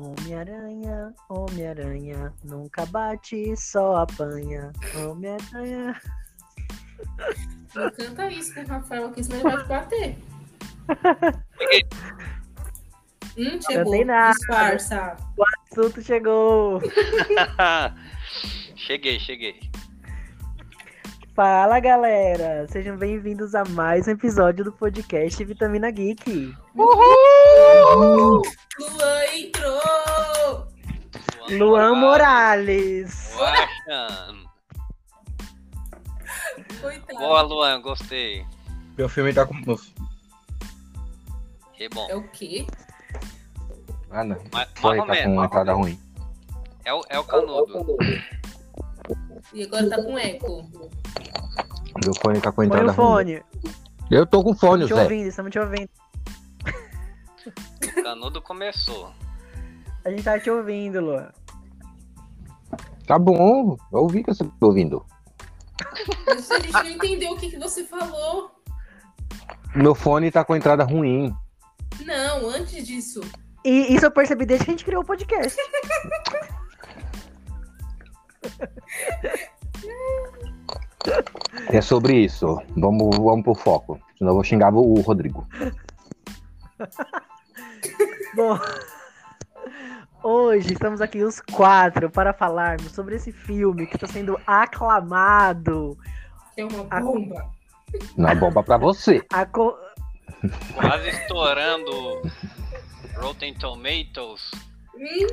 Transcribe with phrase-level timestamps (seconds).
[0.00, 4.72] Homem-Aranha, Homem-Aranha, nunca bate, só apanha.
[4.96, 6.00] Homem-Aranha.
[7.74, 10.18] Não canta isso com o Rafael aqui, senão ele vai te bater.
[13.38, 13.84] Hum, chegou.
[13.84, 14.32] Cantei nada.
[14.32, 15.16] Disfarça.
[15.36, 16.80] O assunto chegou.
[18.74, 19.69] cheguei, cheguei.
[21.40, 26.54] Fala galera, sejam bem-vindos a mais um episódio do podcast Vitamina Geek.
[26.74, 28.42] Luan
[29.32, 30.68] entrou!
[31.48, 33.32] Luan Morales.
[33.34, 34.50] Morales.
[36.78, 37.18] Coitado.
[37.18, 38.44] Boa, Luan, gostei.
[38.98, 39.54] Meu filme tá com.
[41.72, 42.06] Que bom.
[42.10, 42.66] É o quê?
[44.10, 44.36] Ah, não.
[44.52, 45.44] Mais, Foi, mais ou tá com uma menos.
[45.46, 45.98] entrada ruim.
[46.84, 47.86] É o, é o canudo.
[49.52, 50.68] E agora tá com eco.
[52.04, 52.94] Meu fone tá com Põe entrada ruim.
[52.94, 53.42] fone.
[54.10, 55.02] Eu tô com fone, Estamos te Zé.
[55.02, 55.88] ouvindo, estamos te ouvindo.
[57.98, 59.12] O canudo começou.
[60.04, 61.30] A gente tá te ouvindo, Luan.
[63.06, 65.04] Tá bom, eu ouvi que você tá ouvindo.
[66.26, 68.50] Mas a gente não entendeu o que, que você falou.
[69.74, 71.34] Meu fone tá com entrada ruim.
[72.04, 73.20] Não, antes disso.
[73.64, 75.58] E isso eu percebi desde que a gente criou o podcast.
[81.68, 82.60] É sobre isso.
[82.76, 83.98] Vamos, vamos pro foco.
[84.18, 85.46] Senão eu vou xingar o Rodrigo.
[88.36, 88.58] Bom,
[90.22, 95.98] hoje estamos aqui os quatro para falarmos sobre esse filme que está sendo aclamado.
[96.56, 97.50] É uma A- bomba.
[98.16, 99.20] Na bomba pra você.
[99.32, 99.76] A co-
[100.74, 102.22] Quase estourando
[103.16, 104.50] Rotten Tomatoes.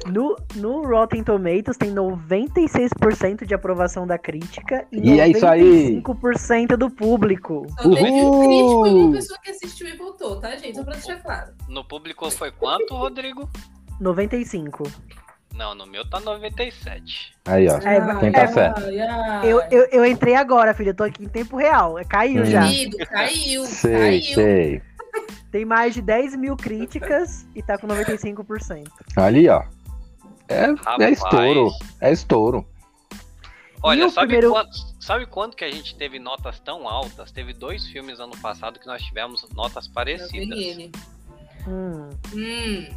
[0.08, 6.02] No, no Rotten Tomatoes tem 96% de aprovação da crítica e, E é isso aí.
[6.02, 7.66] 95% do público.
[7.78, 10.76] só teve um crítico e uma pessoa que assistiu e votou, tá, gente?
[10.76, 11.52] Só pra deixar claro.
[11.68, 13.50] No público foi quanto, Rodrigo?
[14.00, 14.84] 95.
[15.54, 17.34] Não, no meu tá 97.
[17.45, 17.78] Aí, ó.
[17.78, 18.82] É, Quem tá é, certo?
[19.44, 20.92] Eu, eu, eu entrei agora, filho.
[20.92, 21.95] Eu tô aqui em tempo real.
[22.08, 22.45] Caiu Hum.
[22.45, 22.61] já.
[22.67, 24.36] Querido, caiu, Sei, caiu.
[24.36, 24.82] sei.
[25.58, 28.92] Tem mais de 10 mil críticas e tá com 95%.
[29.16, 29.64] Ali, ó.
[30.48, 30.66] É,
[31.04, 31.72] é estouro.
[32.00, 32.64] É estouro.
[33.82, 34.70] Olha, sabe, primeiro- quando,
[35.00, 37.32] sabe quando que a gente teve notas tão altas?
[37.32, 40.60] Teve dois filmes ano passado que nós tivemos notas parecidas.
[40.60, 40.92] ele.
[41.67, 42.08] Hum.
[42.36, 42.88] Hum,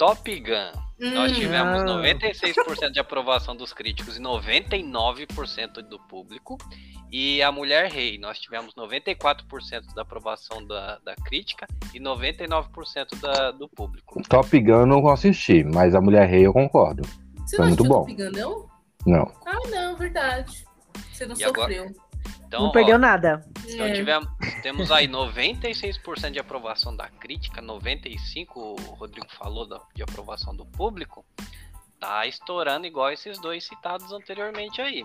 [0.00, 0.80] Top Gun.
[1.12, 1.34] Nós hum.
[1.34, 1.84] tivemos Ah.
[1.84, 6.56] 96% de aprovação dos críticos e 99% do público.
[7.12, 13.50] E a Mulher Rei, nós tivemos 94% da aprovação da, da crítica e 99% da,
[13.50, 14.22] do público.
[14.26, 17.02] Top Gun eu não assisti, mas a Mulher Rei eu concordo.
[17.44, 18.06] Você Foi não muito bom.
[18.06, 18.70] Top Gun, não?
[19.06, 19.32] Não.
[19.44, 20.64] Ah, não, verdade.
[21.12, 21.92] Você não E agora?
[22.50, 23.44] Então, não ó, perdeu nada.
[23.68, 23.92] então É.
[23.92, 24.28] tivemos,
[24.60, 30.66] temos aí 96% de aprovação da crítica, 95% o Rodrigo falou da, de aprovação do
[30.66, 31.24] público.
[32.00, 35.04] Tá estourando igual esses dois citados anteriormente aí.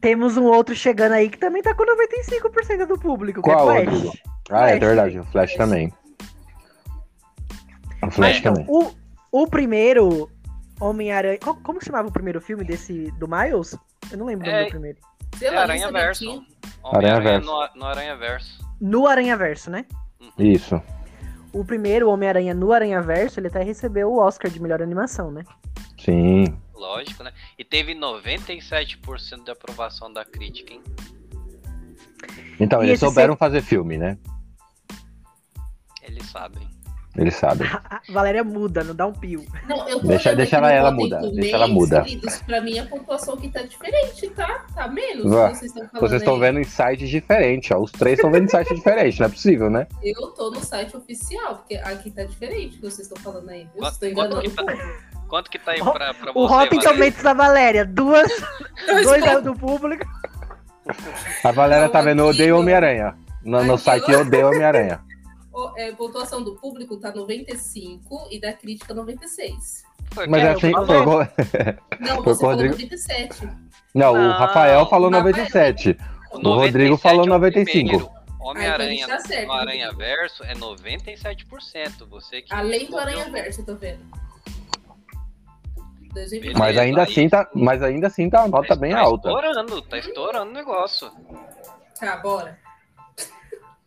[0.00, 3.80] Temos um outro chegando aí que também tá com 95% do público, que Qual, é
[3.84, 4.00] Rodrigo?
[4.00, 4.22] Flash.
[4.50, 4.80] Ah, é Flash.
[4.80, 5.18] verdade.
[5.18, 5.92] O Flash também.
[8.02, 8.66] O Flash Então, também.
[8.68, 8.94] o,
[9.42, 10.30] o primeiro
[10.80, 11.38] Homem-Aranha.
[11.38, 13.76] Como chamava o primeiro filme desse do Miles?
[14.10, 14.98] Eu não lembro o nome É- do primeiro.
[15.36, 16.42] Sei É Aranha Verso.
[16.90, 17.46] Homem-Aranha Aranha-Verso.
[17.46, 18.68] no, no Aranha Verso.
[18.80, 19.84] No Aranha Verso, né?
[20.38, 20.80] Isso.
[21.52, 25.44] O primeiro Homem-Aranha no Aranha Verso, ele até recebeu o Oscar de melhor animação, né?
[25.98, 26.44] Sim.
[26.74, 27.32] Lógico, né?
[27.58, 30.82] E teve 97% de aprovação da crítica, hein?
[32.60, 34.18] Então, E eles souberam fazer filme, né?
[36.02, 36.68] Eles sabem.
[37.18, 37.68] Eles sabem.
[37.68, 39.44] A Valéria muda, não dá um pio.
[39.68, 42.02] Não, eu tô Deixa- deixa ela- ela muda, deixa ela muda.
[42.02, 44.64] queridos, Pra mim a pontuação aqui tá diferente, tá?
[44.74, 45.24] Tá menos.
[45.30, 45.48] Vá.
[45.50, 47.80] que Vocês estão falando Vocês estão vendo em sites diferentes, ó.
[47.80, 49.86] Os três estão vendo em sites diferentes, não é possível, né?
[50.02, 53.62] Eu tô no site oficial, porque aqui tá diferente o que vocês estão falando aí.
[53.74, 54.98] Eu Quanto- estou quanto enganando que o tá?
[55.28, 56.92] Quanto que tá aí O- pra, pra O você, Rotten Valéria?
[56.92, 58.28] Tomatoes da Valéria, duas,
[58.86, 59.42] Dois pontos.
[59.44, 60.06] do público.
[61.44, 62.58] A Valéria Não, tá vendo aqui, Odeio.
[62.58, 63.14] Homem-Aranha.
[63.44, 64.20] No, no site ó.
[64.20, 65.00] Odeio Homem-Aranha.
[65.58, 69.82] O- é, pontuação do público tá 95 e da crítica 96.
[70.12, 70.86] Foi Mas quem é assim, falou?
[70.86, 71.28] foi igual-
[72.00, 72.74] Não, você o falou Rodrigo.
[72.74, 73.48] 97.
[73.94, 75.32] Não, o Não, Rafael falou Rafael.
[75.34, 75.98] 97.
[76.32, 77.88] O O Rodrigo falou é o 95.
[77.88, 78.10] primeiro.
[78.10, 82.06] Ah, então Homem-Aranha a gente tá no Aranha Verso é 97%.
[82.08, 84.00] Você que Além do Aranha Verso, eu tô vendo.
[86.14, 86.52] 2020.
[86.56, 89.28] Mas Beleza, ainda aí- assim tá, mas ainda assim tá uma nota bem tá alta.
[89.28, 91.10] estourando, tá estourando o negócio.
[92.00, 92.58] Tá, bora.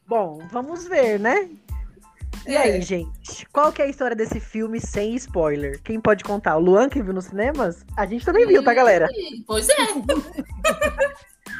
[0.07, 1.49] Bom, vamos ver, né?
[2.47, 2.57] E É.
[2.61, 3.45] aí, gente?
[3.51, 5.79] Qual que é a história desse filme sem spoiler?
[5.83, 6.57] Quem pode contar?
[6.57, 7.85] O Luan que viu nos cinemas?
[7.95, 9.07] A gente também viu, tá, galera?
[9.45, 9.75] Pois é.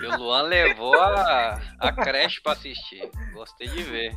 [0.02, 3.10] E o Luan levou a, a creche pra assistir.
[3.34, 4.16] Gostei de ver.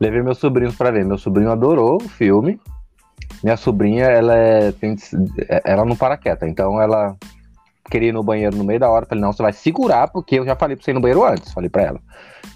[0.00, 1.04] Levei meus sobrinhos pra ver.
[1.04, 2.58] Meu sobrinho adorou o filme.
[3.42, 4.96] Minha sobrinha, ela é, tem,
[5.64, 7.16] ela não para quieta, então ela
[7.92, 10.46] queria ir no banheiro no meio da hora, falei, não, você vai segurar, porque eu
[10.46, 12.00] já falei pra você ir no banheiro antes, falei pra ela.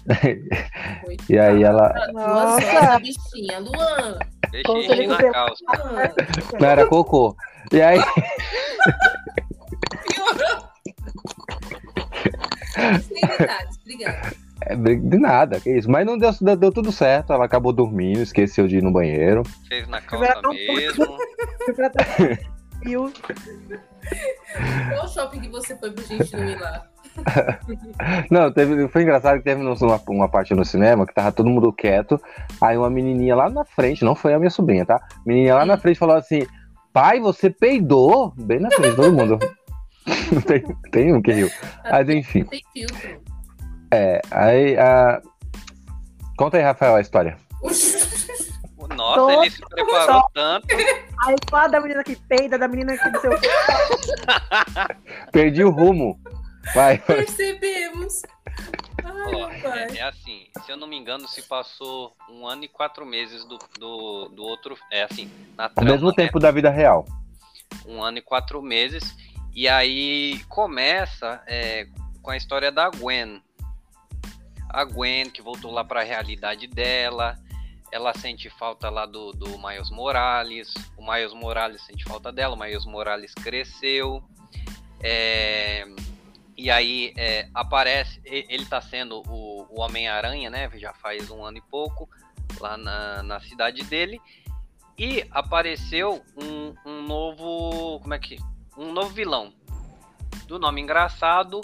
[1.29, 1.93] e aí ela.
[2.11, 4.17] Luan, essa bichinha, Luan.
[4.65, 5.63] Como se Deixei ele na calça.
[5.77, 6.59] Luan.
[6.59, 7.35] Não era cocô.
[7.71, 7.99] E aí,
[13.85, 14.35] obrigada.
[14.61, 15.91] é, de nada, que isso.
[15.91, 19.43] Mas não deu, deu, deu tudo certo, ela acabou dormindo, esqueceu de ir no banheiro.
[19.67, 21.05] Fez na calça mesmo.
[24.93, 26.85] Qual shopping que você foi pra gente não ir lá?
[28.29, 31.73] Não, teve, foi engraçado que teve uma, uma parte no cinema que tava todo mundo
[31.73, 32.21] quieto.
[32.61, 35.01] Aí uma menininha lá na frente, não foi a minha sobrinha, tá?
[35.25, 36.45] Menininha lá na frente falou assim:
[36.93, 38.33] Pai, você peidou?
[38.37, 39.39] Bem na frente, de todo mundo.
[40.45, 41.49] tem, tem um que riu.
[41.89, 43.21] Mas enfim, Tem filtro.
[43.91, 44.77] é, aí.
[44.77, 45.19] a-
[46.37, 47.35] Conta aí, Rafael, a história.
[48.95, 50.67] Nossa, Todo ele se preparou tanto.
[51.25, 53.47] Aí fala da menina que peida, da menina que não sei o quê.
[55.31, 56.19] Perdi o rumo.
[56.73, 56.97] Vai.
[56.99, 58.21] Percebemos.
[59.03, 62.67] Ai, Ó, é, é assim, se eu não me engano, se passou um ano e
[62.67, 64.77] quatro meses do, do, do outro.
[64.91, 66.13] É assim, na Ao trama, mesmo né?
[66.15, 67.05] tempo da vida real.
[67.85, 69.15] um ano e quatro meses.
[69.53, 71.87] E aí começa é,
[72.21, 73.41] com a história da Gwen.
[74.69, 77.37] A Gwen que voltou lá para a realidade dela.
[77.91, 80.73] Ela sente falta lá do, do Miles Morales.
[80.97, 82.55] O Miles Morales sente falta dela.
[82.55, 84.23] O Miles Morales cresceu.
[85.01, 85.87] É,
[86.57, 88.19] e aí é, aparece.
[88.25, 90.69] Ele tá sendo o, o Homem-Aranha, né?
[90.75, 92.09] Já faz um ano e pouco.
[92.59, 94.19] Lá na, na cidade dele.
[94.97, 97.99] E apareceu um, um novo.
[98.01, 98.37] Como é que.
[98.77, 99.53] Um novo vilão.
[100.47, 101.61] Do nome engraçado,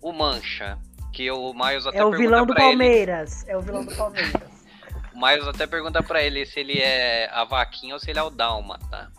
[0.00, 0.78] o Mancha.
[1.12, 2.76] Que o Miles até É o vilão do pra ele.
[2.76, 3.48] Palmeiras.
[3.48, 4.55] É o vilão do Palmeiras.
[5.16, 8.22] O Miles até pergunta pra ele se ele é a vaquinha ou se ele é
[8.22, 9.10] o Dálmata.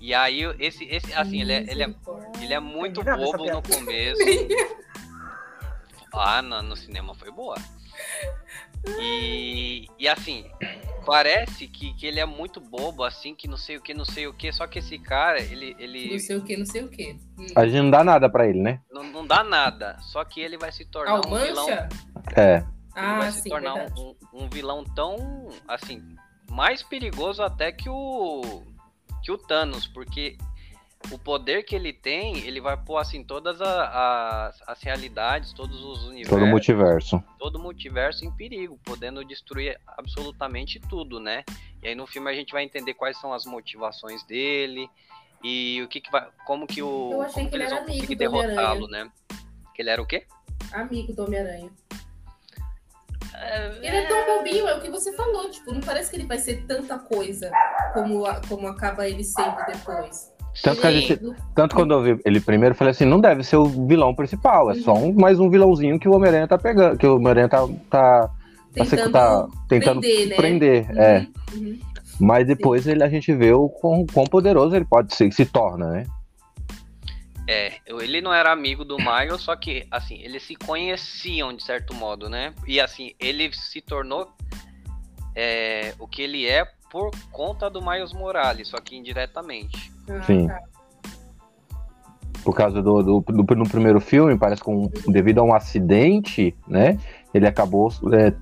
[0.00, 1.94] E aí, esse, esse assim, ele é, ele é,
[2.42, 4.20] ele é muito bobo no começo.
[6.16, 7.56] Ah, no, no cinema foi boa.
[9.00, 10.44] E, e assim,
[11.04, 14.26] parece que, que ele é muito bobo, assim, que não sei o que, não sei
[14.26, 14.52] o que.
[14.52, 17.16] Só que esse cara, ele, ele Não sei o que, não sei o que.
[17.38, 17.46] Hum.
[17.56, 18.80] A gente não dá nada pra ele, né?
[18.92, 19.98] não, não dá nada.
[20.00, 21.68] Só que ele vai se tornar o um vilão.
[21.68, 21.88] Mancha?
[22.94, 23.00] É.
[23.00, 24.00] Ele Ah, vai se sim, tornar verdade.
[24.00, 26.02] um, um- vilão tão, assim,
[26.50, 28.62] mais perigoso até que o
[29.22, 30.36] que o Thanos, porque
[31.10, 35.82] o poder que ele tem, ele vai pôr assim todas a- as, as realidades, todos
[35.82, 37.24] os universos, Todo multiverso.
[37.38, 41.42] todo o multiverso em perigo, podendo destruir absolutamente tudo, né?
[41.82, 44.88] E aí no filme a gente vai entender quais são as motivações dele
[45.42, 47.80] e o que, que vai, como que o Eu achei como que ele eles era
[47.82, 48.56] vão amigo conseguir do Homem-Aranha.
[48.56, 49.10] derrotá-lo, né?
[49.74, 50.26] Que ele era o quê?
[50.72, 51.70] Amigo do Homem-Aranha.
[53.36, 55.50] É, Ele é tão bobinho, é o que você falou.
[55.50, 57.50] Tipo, não parece que ele vai ser tanta coisa
[57.92, 60.32] como, a- como acaba ele sendo depois.
[60.62, 61.20] Tanto que a gente.
[61.54, 64.70] Tanto quando eu vi ele primeiro, eu falei assim, não deve ser o vilão principal,
[64.70, 67.66] é só um, mais um vilãozinho que o Homem-Aranha tá pegando, que o Homem-Aranha tá,
[67.90, 68.30] tá, tá,
[68.72, 70.36] Tentando tá tentando prender, né?
[70.36, 71.26] prender, Uhum, é.
[71.54, 71.78] uhum.
[72.20, 75.88] Mas depois ele, a gente vê o quão, quão poderoso ele pode ser, se torna,
[75.90, 76.04] né?
[77.46, 81.62] É, eu- ele não era amigo do Miles, só que, assim, eles se conheciam de
[81.62, 82.54] certo modo, né?
[82.66, 84.30] E, assim, ele se tornou
[85.36, 89.92] é, o que ele é por conta do Miles Morales, só que indiretamente.
[90.08, 90.46] Ah, Sim.
[90.46, 90.60] tá.
[92.44, 96.54] Por causa do, do, do- no primeiro filme, parece que um- devido a um acidente,
[96.68, 96.98] né?
[97.32, 98.32] Ele acabou é,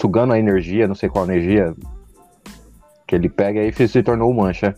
[0.00, 1.74] sugando a energia, não sei qual energia
[3.06, 4.74] que ele pega e se tornou o Mancha.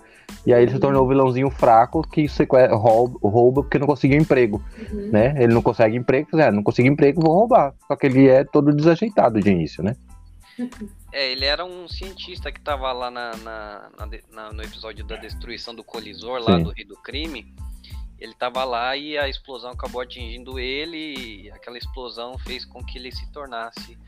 [0.47, 4.19] E aí ele se tornou o vilãozinho fraco que seque- rouba, rouba porque não conseguiu
[4.19, 4.63] emprego,
[4.93, 5.11] Uhum.
[5.13, 5.35] né?
[5.43, 7.75] Ele não consegue emprego, é, não conseguiu emprego, vão roubar.
[7.89, 9.97] Só que ele é todo desajeitado de início, né?
[11.13, 13.91] É, ele era um cientista que tava lá na, na-
[14.33, 16.65] na no episódio da destruição do colisor, lá Sim.
[16.65, 17.47] do Rei do Crime.
[18.21, 20.97] Ele tava lá e a explosão acabou atingindo ele,
[21.47, 23.99] e aquela explosão fez com que ele se tornasse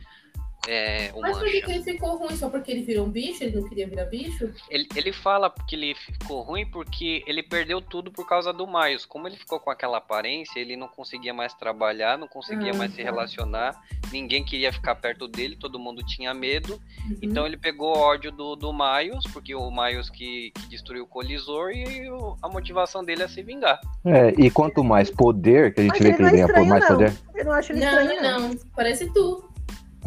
[0.66, 2.36] é, o Mas por que, ele ficou ruim?
[2.36, 3.44] Só porque ele virou um bicho?
[3.44, 4.52] Ele não queria virar bicho?
[4.70, 9.04] Ele, ele fala que ele ficou ruim porque ele perdeu tudo por causa do Miles.
[9.06, 12.90] Como ele ficou com aquela aparência, ele não conseguia mais trabalhar, não conseguia Ah, mais
[12.92, 13.02] se tá.
[13.04, 13.80] relacionar,
[14.12, 16.80] ninguém queria ficar perto dele, todo mundo tinha medo.
[17.08, 17.16] Uhum.
[17.22, 21.70] Então ele pegou ódio do, do Miles, porque o Miles que, que destruiu o colisor,
[21.70, 23.80] e o- a motivação dele é se vingar.
[24.04, 26.46] É, e quanto mais poder, que a gente Mas vê ele que ele é ganha
[26.48, 26.88] por mais não.
[26.96, 27.12] poder.
[27.34, 28.48] Eu não acho ele Não, estranho, não.
[28.48, 28.58] não.
[28.74, 29.44] Parece tu.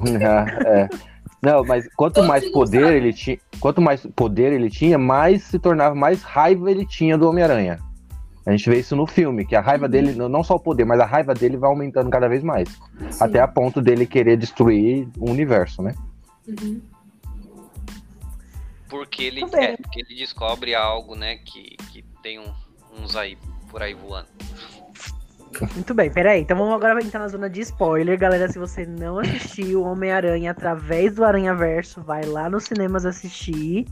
[0.65, 0.89] é.
[1.41, 5.95] Não, mas quanto mais poder ele tinha, quanto mais poder ele tinha, mais se tornava,
[5.95, 7.79] mais raiva ele tinha do Homem-Aranha.
[8.45, 9.91] A gente vê isso no filme, que a raiva Uhum.
[9.91, 12.67] dele, não só o poder, mas a raiva dele vai aumentando cada vez mais.
[13.11, 13.23] Sim.
[13.23, 15.93] Até a ponto dele querer destruir o universo, né?
[16.47, 16.81] Uhum.
[18.89, 22.53] Porque ele, é, porque ele descobre algo, né, que, que tem um-
[23.03, 23.37] uns aí
[23.69, 24.27] por aí voando.
[25.73, 26.41] Muito bem, peraí.
[26.41, 28.17] Então vamos agora entrar na zona de spoiler.
[28.17, 33.85] Galera, se você não assistiu Homem-Aranha através do Aranha Verso, vai lá nos cinemas assistir.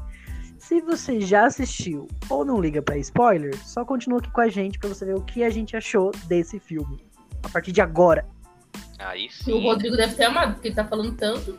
[0.60, 4.78] Se você já assistiu ou não liga pra spoiler, só continua aqui com a gente
[4.80, 7.00] pra você ver o que a gente achou desse filme.
[7.44, 8.26] A partir de agora.
[9.00, 11.58] Aí E o sim, Rodrigo deve ter amado, porque ele tá falando tanto.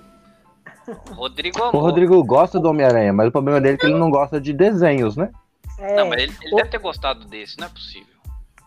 [1.10, 1.82] Rodrigo O amou.
[1.82, 5.16] Rodrigo gosta do Homem-Aranha, mas o problema dele é que ele não gosta de desenhos,
[5.16, 5.30] né?
[5.78, 8.07] É, Não, mas ele, ele o- deve ter gostado desse, não é possível.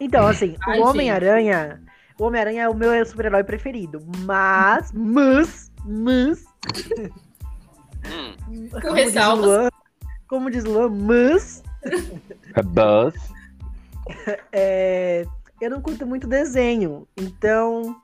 [0.01, 1.79] Então, assim, Ai, o Homem-Aranha.
[2.17, 4.03] O Homem-Aranha é o meu super-herói preferido.
[4.25, 6.43] Mas, mas, mas.
[8.71, 9.45] Com como diz ressalvas.
[9.45, 9.69] Luan,
[10.27, 11.61] como diz Luan, mas.
[12.55, 13.13] É Buzz.
[14.51, 15.23] é,
[15.61, 17.07] eu não curto muito desenho.
[17.15, 17.95] Então,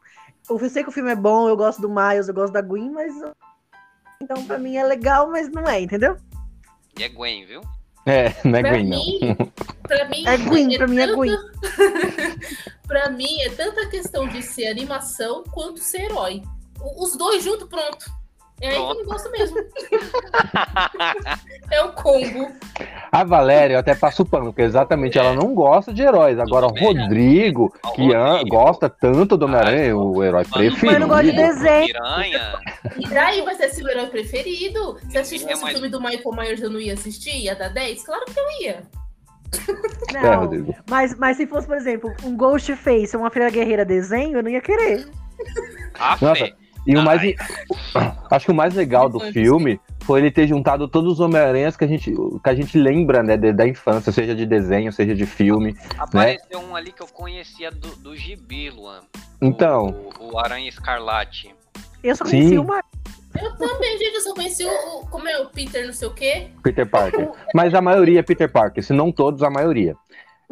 [0.47, 2.91] eu sei que o filme é bom, eu gosto do Miles, eu gosto da Gwen,
[2.91, 3.11] mas.
[4.21, 6.15] Então, pra mim é legal, mas não é, entendeu?
[6.95, 7.61] e é Gwen, viu?
[8.07, 8.97] É, não é Pra Gwen, não.
[9.05, 9.19] mim,
[9.87, 11.37] pra mim, É Gwen, pra mim é tanto- Gwen.
[12.87, 16.41] pra mim é tanta questão de ser animação quanto ser herói.
[16.97, 18.05] Os dois juntos, pronto.
[18.59, 19.57] É aí que eu não gosto mesmo.
[21.71, 22.51] é o combo.
[23.11, 26.39] A Valéria eu até passo o pano, porque exatamente ela não gosta de heróis.
[26.39, 26.83] Agora o bem.
[26.83, 28.49] Rodrigo, O que an- Rodrigo.
[28.55, 30.85] gosta tanto do Homem-Aranha, o herói Mas preferido.
[30.87, 31.85] Mas não gosto de desenho.
[31.87, 32.59] Piranha.
[32.97, 34.97] E daí vai ser seu herói preferido?
[35.09, 37.35] Se assistisse É, esse mas- filme do Michael Myers, eu não ia assistir?
[37.37, 38.03] Ia dar 10?
[38.03, 38.83] Claro que eu ia.
[40.15, 40.75] É, Não, Rodrigo.
[40.89, 44.49] mas, mas se fosse, por exemplo, um Ghostface ou uma Feira Guerreira desenho, eu não
[44.49, 45.07] ia querer.
[45.99, 46.53] Ah, Nossa, Fê,
[46.87, 47.21] E o mais.
[47.21, 47.35] Ai.
[48.31, 51.83] Acho que o mais legal do filme foi ele ter juntado todos os Homem-Aranhas que
[51.83, 55.25] a gente, que a gente lembra, né, de- da infância, seja de desenho, seja de
[55.25, 55.75] filme.
[55.97, 59.01] apareceu um ali que eu conhecia do, do Gibi, Luan.
[59.41, 61.53] Então, O, o Aranha Escarlate.
[62.03, 62.37] Eu só Sim.
[62.39, 62.81] conheci uma.
[63.39, 66.13] Eu também, gente, eu só conheci o, o- como é o Peter não sei o
[66.13, 66.47] quê.
[66.63, 67.29] Peter Parker.
[67.53, 69.95] Mas a maioria é Peter Parker, se não todos, a maioria.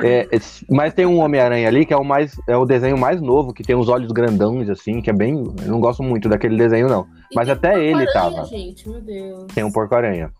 [0.03, 0.27] É,
[0.69, 3.63] mas tem um Homem-Aranha ali que é o mais é o desenho mais novo, que
[3.63, 5.35] tem os olhos grandões, assim, que é bem.
[5.61, 7.07] Eu não gosto muito daquele desenho, não.
[7.31, 8.45] E Mas até ele Porco-Aranha, tava.
[8.47, 9.53] gente, meu Deus.
[9.53, 10.33] Tem um porco-aranha.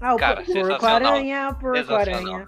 [0.00, 1.12] Ah, o Cara, porco sensacional.
[1.14, 2.46] aranha, porco aranha.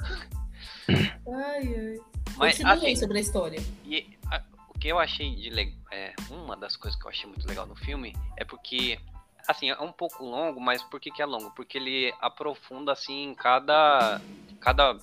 [0.89, 1.97] Ai, ai.
[2.37, 3.61] Mas, assim, sobre a história.
[3.85, 4.43] E a-
[4.75, 5.75] o que eu achei de legal.
[5.93, 8.99] É, uma das coisas que eu achei muito legal no filme é porque.
[9.49, 11.51] Assim, é um pouco longo, mas por que, que é longo?
[11.57, 14.21] Porque ele aprofunda, assim, cada.
[14.61, 14.97] Cada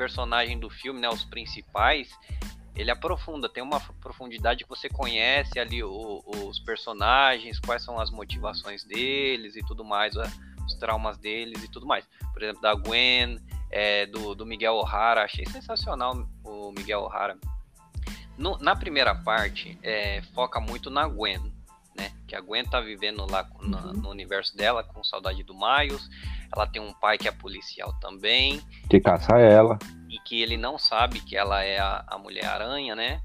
[0.00, 1.10] personagem do filme, né?
[1.10, 2.08] Os principais.
[2.74, 8.10] Ele aprofunda, tem uma profundidade que você conhece ali o- os personagens, quais são as
[8.10, 12.08] motivações deles e tudo mais, os traumas deles e tudo mais.
[12.32, 13.38] Por exemplo, da Gwen,
[13.70, 17.36] é, do, do Miguel O'Hara, achei sensacional o Miguel O'Hara.
[18.38, 21.52] No- na primeira parte, é, foca muito na Gwen,
[22.00, 22.12] né?
[22.26, 23.92] Que a Gwen tá vivendo lá na- Uhum.
[23.92, 26.08] no universo dela, com saudade do Miles.
[26.54, 29.78] Ela tem um pai que é policial também, Que caça ela.
[30.08, 33.20] e que ele não sabe que ela é a, a Mulher-Aranha, né?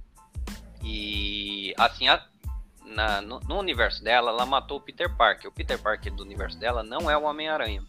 [0.84, 2.24] E assim, a-
[2.86, 5.50] na- no, no universo dela, ela matou o Peter Parker.
[5.50, 7.82] O Peter Parker do universo dela não é o Homem-Aranha.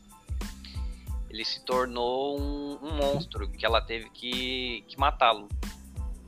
[1.28, 5.48] Ele se tornou um, um monstro que ela teve que, que matá-lo,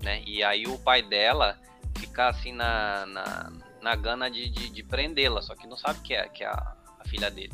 [0.03, 0.23] né?
[0.27, 1.59] E aí o pai dela
[1.97, 6.15] fica assim na, na, na gana de, de, de prendê-la, só que não sabe que
[6.15, 7.53] é, que é a, a filha dele.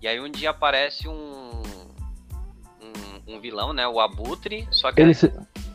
[0.00, 1.62] E aí um dia aparece um,
[2.80, 3.86] um, um vilão, né?
[3.88, 5.32] O Abutre, só que Ele se,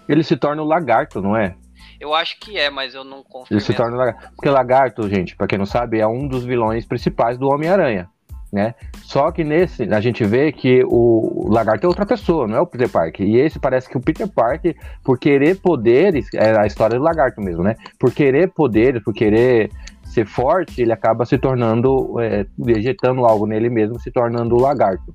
[0.08, 1.56] ele se torna o lagarto, não é?
[2.00, 3.56] eu acho que é, mas eu não confio.
[3.56, 4.30] Ele se torna o lagarto.
[4.36, 8.10] Porque lagarto, gente, pra quem não sabe, é um dos vilões principais do Homem-Aranha.
[8.52, 8.74] Né?
[9.04, 12.66] Só que nesse a gente vê que o lagarto é outra pessoa, não é o
[12.66, 13.28] Peter Parker.
[13.28, 17.40] E esse parece que o Peter Parker, por querer poderes, é a história do lagarto
[17.40, 17.76] mesmo, né?
[18.00, 19.70] Por querer poderes, por querer
[20.04, 25.14] ser forte, ele acaba se tornando, é, ejetando algo nele mesmo, se tornando o lagarto.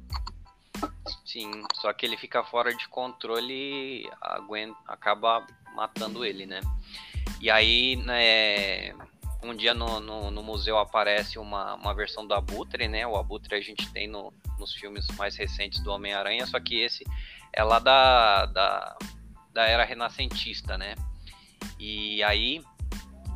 [1.25, 4.09] Sim, só que ele fica fora de controle e
[4.47, 6.61] Gwen acaba matando ele, né?
[7.41, 8.95] E aí, né,
[9.45, 13.07] um dia no, no, no museu aparece uma, uma versão do Abutre, né?
[13.07, 17.05] O Abutre a gente tem no, nos filmes mais recentes do Homem-Aranha, só que esse
[17.53, 18.97] é lá da, da,
[19.53, 20.95] da era renascentista, né?
[21.79, 22.63] E aí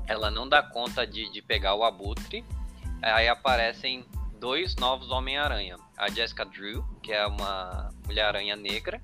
[0.07, 2.45] ela não dá conta de, de pegar o Abutre,
[3.03, 4.05] aí aparecem
[4.41, 5.77] dois novos Homem-Aranha.
[5.97, 9.01] A Jessica Drew, que é uma Mulher-Aranha negra,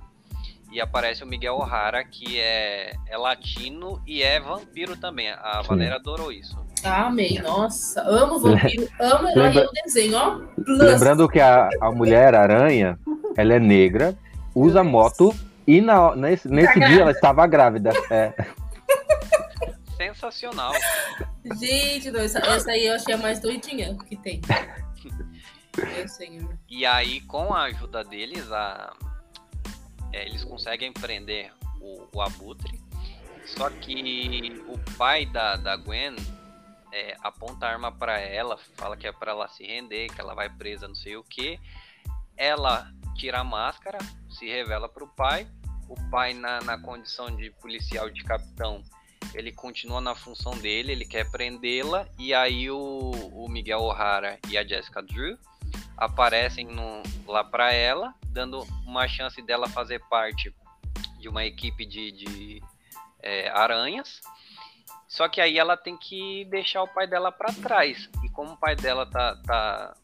[0.72, 5.30] e aparece o Miguel O'Hara, que é, é latino e é vampiro também.
[5.30, 5.68] A Sim.
[5.68, 6.63] Valéria adorou isso.
[6.84, 7.40] Ah, amei.
[7.40, 10.36] Nossa, amo vampiro, amo herói Lembra- e o desenho, ó.
[10.54, 10.78] Plus.
[10.78, 12.98] Lembrando que a, a Mulher-Aranha,
[13.36, 14.16] ela é negra,
[14.54, 15.34] usa moto
[15.66, 17.90] e na, nesse, nesse Tá dia ela estava grávida.
[18.10, 18.32] É.
[19.96, 20.72] Sensacional.
[21.58, 24.40] Gente, não, essa, essa aí eu achei a mais doidinha que tem.
[25.76, 26.56] Meu senhor.
[26.68, 28.92] E aí, com a ajuda deles, a,
[30.12, 31.50] é, eles conseguem prender
[31.80, 32.80] o, o Abutre.
[33.44, 36.14] Só que o pai da, da Gwen
[36.94, 40.32] é, aponta a arma para ela, fala que é para ela se render, que ela
[40.32, 41.58] vai presa, não sei o que.
[42.36, 43.98] Ela tira a máscara,
[44.30, 45.48] se revela para o pai.
[45.88, 48.82] O pai, na, na condição de policial de capitão,
[49.34, 52.06] ele continua na função dele, ele quer prendê-la.
[52.16, 55.36] E aí o, o Miguel O'Hara e a Jessica Drew
[55.96, 60.54] aparecem no, lá para ela, dando uma chance dela fazer parte
[61.18, 62.62] de uma equipe de, de
[63.20, 64.20] é, aranhas.
[65.14, 68.10] Só que aí ela tem que deixar o pai dela para trás.
[68.24, 69.96] E como o pai dela tá, tá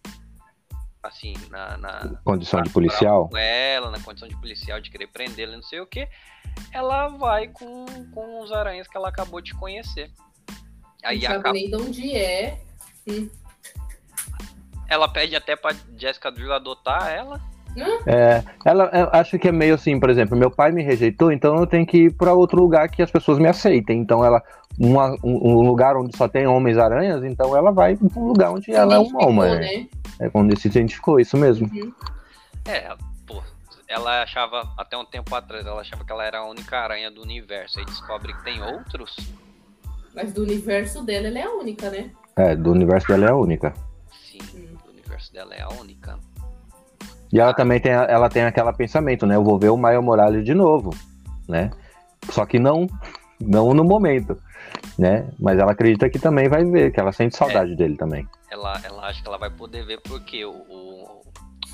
[1.02, 5.56] assim, na, na condição de policial, com ela, na condição de policial de querer prendê-la,
[5.56, 6.08] não sei o que,
[6.72, 10.12] ela vai com, com os aranhas que ela acabou de conhecer.
[11.02, 11.52] Aí não sabe acaba...
[11.54, 12.62] nem de onde é.
[13.08, 13.28] Hum.
[14.86, 17.40] Ela pede até pra Jessica Drew adotar ela.
[18.06, 21.66] É, ela acho que é meio assim, por exemplo, meu pai me rejeitou, então eu
[21.66, 24.00] tenho que ir para outro lugar que as pessoas me aceitem.
[24.00, 24.42] Então ela
[24.78, 28.50] uma, um, um, lugar onde só tem homens aranhas, então ela vai para um lugar
[28.50, 29.58] onde se ela é um homem.
[29.58, 29.86] Né?
[30.18, 31.68] É quando se identificou, isso mesmo.
[31.72, 31.92] Uhum.
[32.64, 32.94] É,
[33.26, 33.42] pô,
[33.88, 37.22] ela achava até um tempo atrás, ela achava que ela era a única aranha do
[37.22, 37.78] universo.
[37.78, 39.16] Aí descobre que tem outros.
[40.14, 42.10] Mas do universo dela, ela é a única, né?
[42.36, 43.74] É, do universo dela é a única
[45.20, 46.18] universo dela é a única.
[47.32, 49.36] E ela também tem, ela tem aquele pensamento, né?
[49.36, 50.90] Eu vou ver o Maio Morales de novo,
[51.48, 51.70] né?
[52.30, 52.88] Só que não,
[53.40, 54.36] não no momento,
[54.98, 55.28] né?
[55.38, 58.28] Mas ela acredita que também vai ver, que ela sente saudade é, dele também.
[58.50, 61.22] Ela, ela acha que ela vai poder ver porque o, o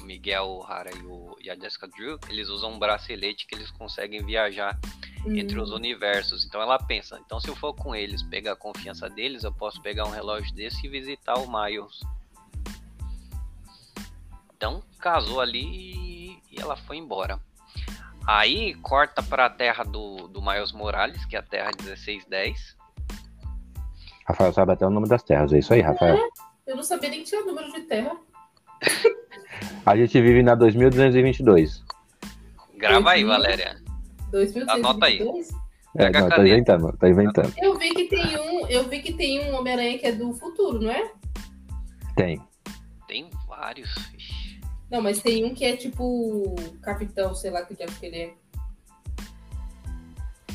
[0.04, 4.24] Miguel Hara e, o, e, a Jessica Drew, eles usam um bracelete que eles conseguem
[4.24, 4.78] viajar
[5.24, 5.34] hum.
[5.34, 6.44] entre os universos.
[6.44, 9.80] Então ela pensa, então se eu for com eles, pegar a confiança deles, eu posso
[9.80, 12.00] pegar um relógio desse e visitar o Miles
[14.56, 17.38] então casou ali e ela foi embora.
[18.26, 22.76] Aí corta para a terra do, do Miles Morales, que é a terra 1610.
[24.26, 26.16] Rafael sabe até o nome das terras, é isso aí, Rafael.
[26.16, 28.16] É, eu não sabia nem que tinha o número de terra.
[29.86, 31.84] a gente vive na 2222.
[32.76, 33.76] Grava aí, Valéria.
[34.32, 34.68] 2222?
[34.68, 35.20] Anota aí.
[35.98, 37.54] É, não, tá inventando, tá inventando.
[37.58, 40.80] Eu vi que tem um, eu vi que tem um Homem-Aranha que é do futuro,
[40.80, 41.10] não é?
[42.16, 42.42] Tem.
[43.06, 43.94] Tem vários.
[44.90, 48.34] Não, mas tem um que é tipo capitão, sei lá que diabo que ele é.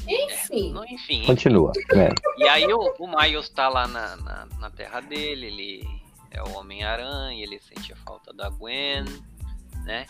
[0.07, 0.73] Enfim.
[0.77, 1.25] É, enfim.
[1.25, 1.71] Continua.
[1.93, 2.09] É.
[2.37, 6.57] E aí o, o Miles tá lá na, na, na terra dele, ele é o
[6.57, 9.05] Homem-Aranha, ele sente a falta da Gwen,
[9.83, 10.05] né?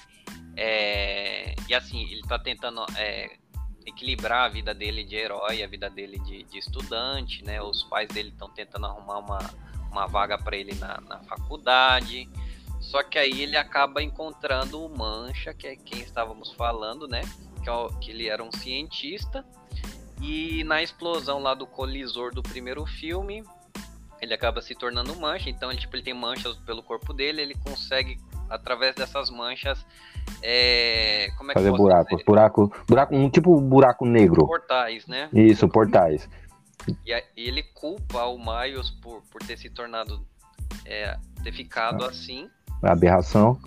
[0.56, 3.38] É, e assim, ele tá tentando é,
[3.86, 7.62] equilibrar a vida dele de herói, a vida dele de, de estudante, né?
[7.62, 9.40] Os pais dele estão tentando arrumar uma,
[9.92, 12.30] uma vaga para ele na, na faculdade.
[12.92, 17.22] Só que aí ele acaba encontrando o Mancha, que é quem estávamos falando, né?
[17.64, 19.46] Que, é o, que ele era um cientista.
[20.22, 23.46] E na explosão lá do colisor do primeiro filme,
[24.22, 25.50] ele acaba se tornando mancha.
[25.50, 29.86] Então ele, tipo, ele tem manchas pelo corpo dele, ele consegue, através dessas manchas,
[30.44, 31.30] é...
[31.38, 34.46] como é Fazer buracos, buraco, buraco, um tipo buraco negro.
[34.46, 35.30] Portais, né?
[35.32, 36.30] Isso, portais.
[37.08, 40.28] E, e ele culpa o Miles por, por ter se tornado,
[40.86, 42.10] é, ter ficado ah.
[42.10, 42.50] assim
[42.82, 43.60] aberração.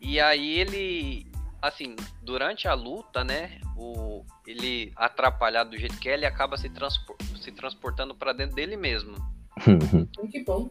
[0.00, 1.26] E aí ele,
[1.60, 6.68] assim, durante a luta, né, o, ele atrapalhado do jeito que é, ele acaba se,
[6.68, 9.14] transpor, se transportando para dentro dele mesmo.
[10.30, 10.70] que bom.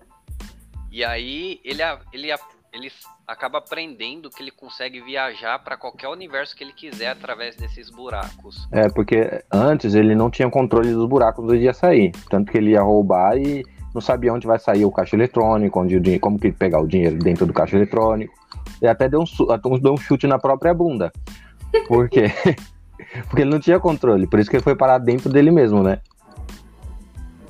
[0.91, 1.81] E aí ele,
[2.13, 2.31] ele,
[2.71, 2.91] ele
[3.27, 8.67] acaba aprendendo que ele consegue viajar para qualquer universo que ele quiser através desses buracos.
[8.71, 12.11] É, porque antes ele não tinha controle dos buracos onde ia sair.
[12.29, 15.95] Tanto que ele ia roubar e não sabia onde vai sair o caixa eletrônico, onde
[15.95, 18.33] o dinheiro, como que pegar o dinheiro dentro do caixa eletrônico.
[18.81, 21.13] E até deu um, até deu um chute na própria bunda.
[21.87, 22.25] Por quê?
[23.29, 26.01] Porque ele não tinha controle, por isso que ele foi parar dentro dele mesmo, né?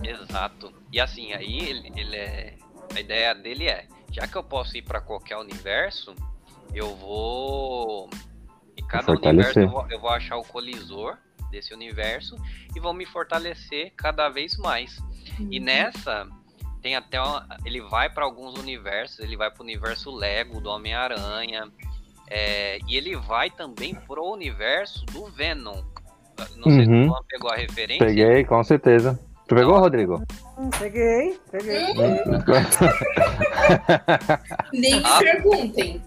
[0.03, 0.71] Exato.
[0.91, 2.53] E assim, aí ele, ele é.
[2.95, 6.13] A ideia dele é, já que eu posso ir para qualquer universo,
[6.73, 8.07] eu vou.
[8.77, 11.17] Em cada universo eu vou, eu vou achar o colisor
[11.55, 12.37] desse universo
[12.75, 14.97] e vou me fortalecer cada vez mais.
[15.39, 15.65] E uhum.
[15.65, 16.27] nessa
[16.81, 20.69] tem até uma, ele vai para alguns universos, ele vai para o universo Lego do
[20.69, 21.67] Homem-Aranha,
[22.29, 25.81] é, e ele vai também pro universo do Venom.
[26.57, 27.03] Não sei uhum.
[27.03, 28.05] se você pegou a referência.
[28.05, 29.19] Peguei, com certeza.
[29.47, 30.23] Tu pegou, Rodrigo?
[30.79, 31.93] Peguei, peguei.
[34.73, 35.19] Nem me ah.
[35.19, 36.01] perguntem.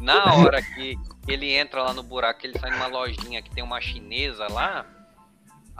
[0.00, 0.96] Na hora que
[1.28, 4.86] ele entra lá no buraco, ele sai numa lojinha que tem uma chinesa lá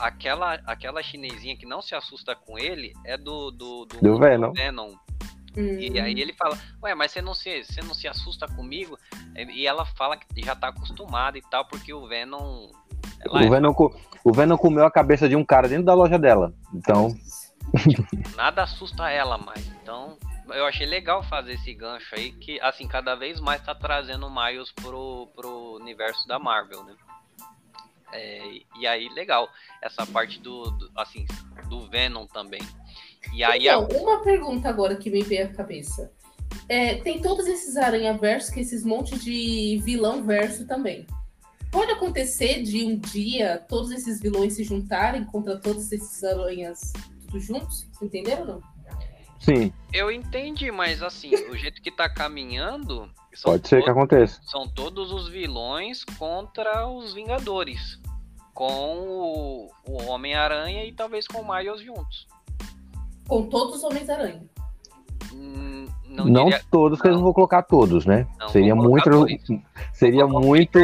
[0.00, 4.53] aquela, aquela chinesinha que não se assusta com ele é do, do, do, do Venom.
[4.53, 4.92] Venom.
[5.57, 8.96] E aí ele fala, ué, mas você não se, você não se assusta comigo?
[9.37, 12.70] E ela fala que já tá acostumada e tal, porque o Venom.
[13.20, 13.74] ela O é- Venom,
[14.24, 16.55] o Venom comeu a cabeça de um cara dentro da loja dela.
[16.72, 17.09] Então,
[18.37, 19.66] nada assusta ela mais.
[19.83, 20.16] Então,
[20.52, 24.30] eu achei legal fazer esse gancho aí, que assim, cada vez mais tá trazendo o
[24.34, 26.94] Miles pro, pro universo da Marvel, né?
[28.12, 29.48] É, e aí, legal,
[29.80, 31.26] essa parte do, do- assim,
[31.68, 32.60] do Venom também.
[33.32, 36.10] E aí, a- Então, uma pergunta agora que me veio à cabeça.
[36.68, 41.06] É, tem todos esses aranha verso, que esses montes de vilão verso também.
[41.70, 47.38] Pode acontecer de um dia todos esses vilões se juntarem contra todos esses aranhas tudo
[47.38, 47.86] juntos?
[48.02, 48.62] Entenderam ou não?
[49.40, 53.11] Sim, eu entendi, mas assim, o jeito que tá caminhando.
[53.35, 54.40] são pode ser que todos- aconteça.
[54.44, 57.98] são todos os vilões contra os Vingadores.
[58.55, 62.26] Com o, o Homem-Aranha e talvez com o Miles juntos.
[63.26, 64.42] Com todos os Homens-Aranha.
[66.09, 66.61] Não, Não, diria.
[66.70, 68.26] todos, que eles não vão colocar todos, né?
[68.38, 69.09] Não, seria muito.
[69.09, 69.40] dois.
[69.94, 70.78] Seria muito.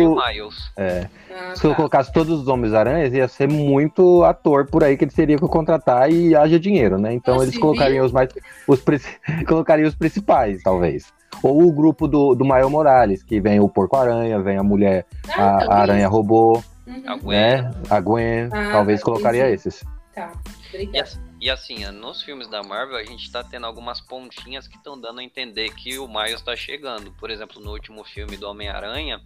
[0.76, 1.76] É, Ah, se eu tá.
[1.76, 6.10] colocasse todos os Homens-Aranhas, ia ser muito ator por aí que eles teriam que contratar
[6.10, 7.12] e haja dinheiro, né?
[7.12, 8.28] Então eles colocariam os mais.
[8.68, 8.82] Os,
[9.48, 11.12] colocariam os principais, talvez.
[11.42, 15.04] Ou o grupo do, do Mael Morales, que vem o Porco-Aranha, vem a mulher,
[15.36, 17.02] Ah, a, a Aranha Robô, Uhum.
[17.04, 17.36] A Gwen.
[17.62, 17.70] né?
[17.90, 19.82] A Gwen, Ah, talvez colocaria esses.
[20.14, 20.30] Tá,
[20.72, 21.00] obrigada.
[21.02, 24.98] as- e assim, nos filmes da Marvel, a gente tá tendo algumas pontinhas que estão
[24.98, 27.12] dando a entender que o Miles tá chegando.
[27.12, 29.20] Por exemplo, no último filme do Homem-Aranha,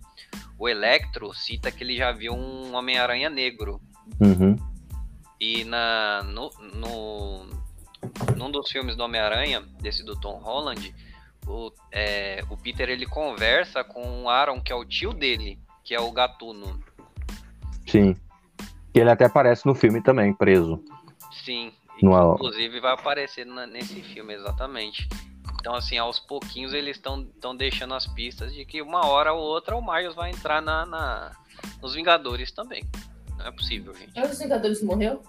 [0.59, 3.81] o Electro cita que ele já viu um Homem-Aranha negro.
[4.21, 4.57] Uhum.
[5.39, 7.47] E na, no, no,
[8.37, 10.93] num dos filmes do Homem-Aranha, desse do Tom Holland,
[11.47, 15.95] o, é, o Peter ele conversa com o Aaron, que é o tio dele, que
[15.95, 16.83] é o Gatuno.
[17.87, 18.17] Sim.
[18.93, 20.83] Que ele até aparece no filme também, preso.
[21.45, 25.09] Sim, No- inclusive vai aparecer na- nesse filme, exatamente.
[25.61, 29.77] Então, assim, aos pouquinhos eles estão deixando as pistas de que uma hora ou outra
[29.77, 31.33] o Miles vai entrar na, na-
[31.83, 32.83] nos Vingadores também.
[33.37, 34.13] Não é possível, gente.
[34.17, 35.23] Mas os Vingadores morreu?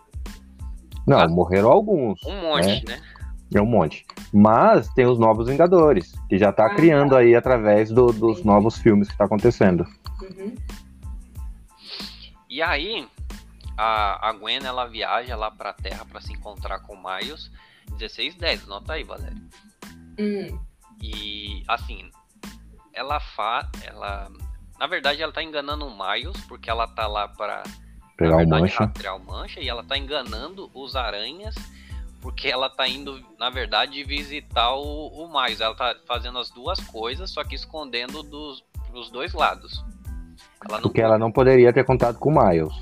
[1.06, 1.28] Não, Ah.
[1.28, 2.24] morreram alguns.
[2.26, 3.02] Um monte, né?
[3.54, 4.06] É um monte.
[4.32, 8.78] Mas tem os novos Vingadores, que já tá Ah, criando aí através do- dos novos
[8.78, 9.86] filmes que tá acontecendo.
[10.22, 10.56] Uhum.
[12.50, 13.08] E aí,
[13.78, 17.52] a, a Gwen, ela viaja lá pra Terra pra se encontrar com o Miles.
[17.90, 19.42] 1610, nota aí, Valério.
[20.20, 20.60] Hum.
[21.02, 22.10] E, assim,
[22.94, 23.70] ela fa...
[23.84, 24.30] Ela...
[24.80, 27.64] Na verdade, ela tá enganando o Miles, porque ela tá lá pra
[28.18, 28.86] Pegar o mancha.
[28.86, 31.56] rastrear o mancha e ela tá enganando os aranhas
[32.22, 35.60] porque ela tá indo, na verdade, visitar o, o Miles.
[35.60, 39.84] Ela tá fazendo as duas coisas, só que escondendo dos, dos dois lados.
[40.64, 42.74] Ela não Porque ela não poderia ter contato com o Miles.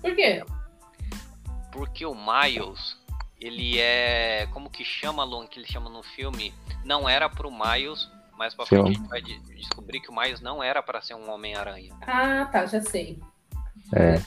[0.00, 0.42] Por quê?
[1.70, 2.96] Porque o Miles,
[3.40, 4.46] ele é.
[4.52, 6.52] Como que chama, Luan, que ele chama no filme?
[6.84, 10.40] Não era pro Miles, mas pra frente a gente vai de- descobrir que o Miles
[10.40, 11.94] não era pra ser um Homem-Aranha.
[12.06, 13.18] Ah, tá, já sei.
[13.94, 14.18] É,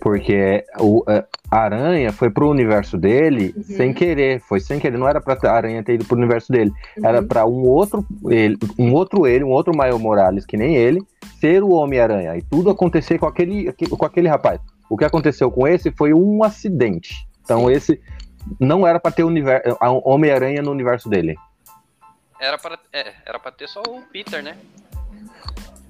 [0.00, 3.62] Porque o, é, a aranha foi pro universo dele Uhum.
[3.62, 4.40] sem querer.
[4.40, 4.98] Foi sem querer.
[4.98, 6.70] Não era pra a aranha ter ido pro universo dele.
[6.94, 7.28] foi- Era Uhum.
[7.28, 11.00] pra um outro ele, um outro ele, um outro Miles Morales que nem ele,
[11.40, 12.36] ser o Homem-Aranha.
[12.36, 14.60] E tudo acontecer com aquele, com aquele rapaz.
[14.88, 17.26] O que aconteceu com esse foi um acidente.
[17.42, 17.72] Então Sim.
[17.72, 18.00] esse
[18.60, 21.36] não era pra ter univer- a- Homem-Aranha no universo dele.
[22.40, 24.56] Era pra, é, era pra ter só o Peter, né?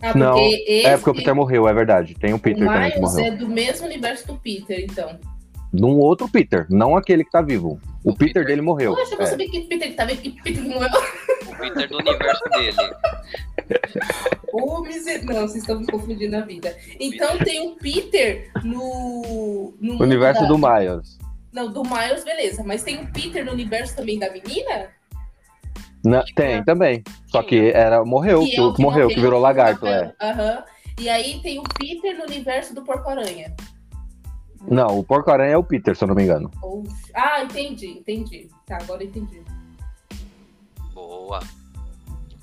[0.01, 2.15] Ah, não, esse, É porque o Peter morreu, é verdade.
[2.15, 3.33] Tem um o Peter também que Miles morreu.
[3.33, 5.19] é do mesmo universo do Peter, então.
[5.75, 7.81] De um outro Peter, não aquele que tá vivo.
[8.05, 8.47] O, O Peter, Peter.
[8.47, 8.95] dele morreu.
[8.95, 9.29] Poxa, eu não É.
[9.31, 10.89] sabia que Peter que tava que Peter que morreu.
[11.49, 12.77] O Peter do universo dele.
[14.53, 15.25] Ô, miser...
[15.25, 16.77] Não, vocês estão me confundindo a vida.
[17.01, 19.75] Então tem um Peter no.
[19.81, 21.19] no O universo da- do Miles.
[21.53, 22.63] Não, do Miles, beleza.
[22.65, 24.89] Mas tem um Peter no universo também da menina?
[26.05, 27.03] Na- tem também.
[27.27, 30.13] Só que era morreu, Que que, é o que morreu, que virou lagarto, é.
[30.21, 30.63] Aham.
[31.01, 33.55] E aí tem o Peter no universo do Porco-Aranha.
[34.69, 36.51] Não, o Porco-Aranha é o Peter, se eu não me engano.
[36.63, 38.49] Ou- Ah, entendi, entendi.
[38.67, 39.43] Tá, agora eu entendi.
[40.93, 41.41] Boa.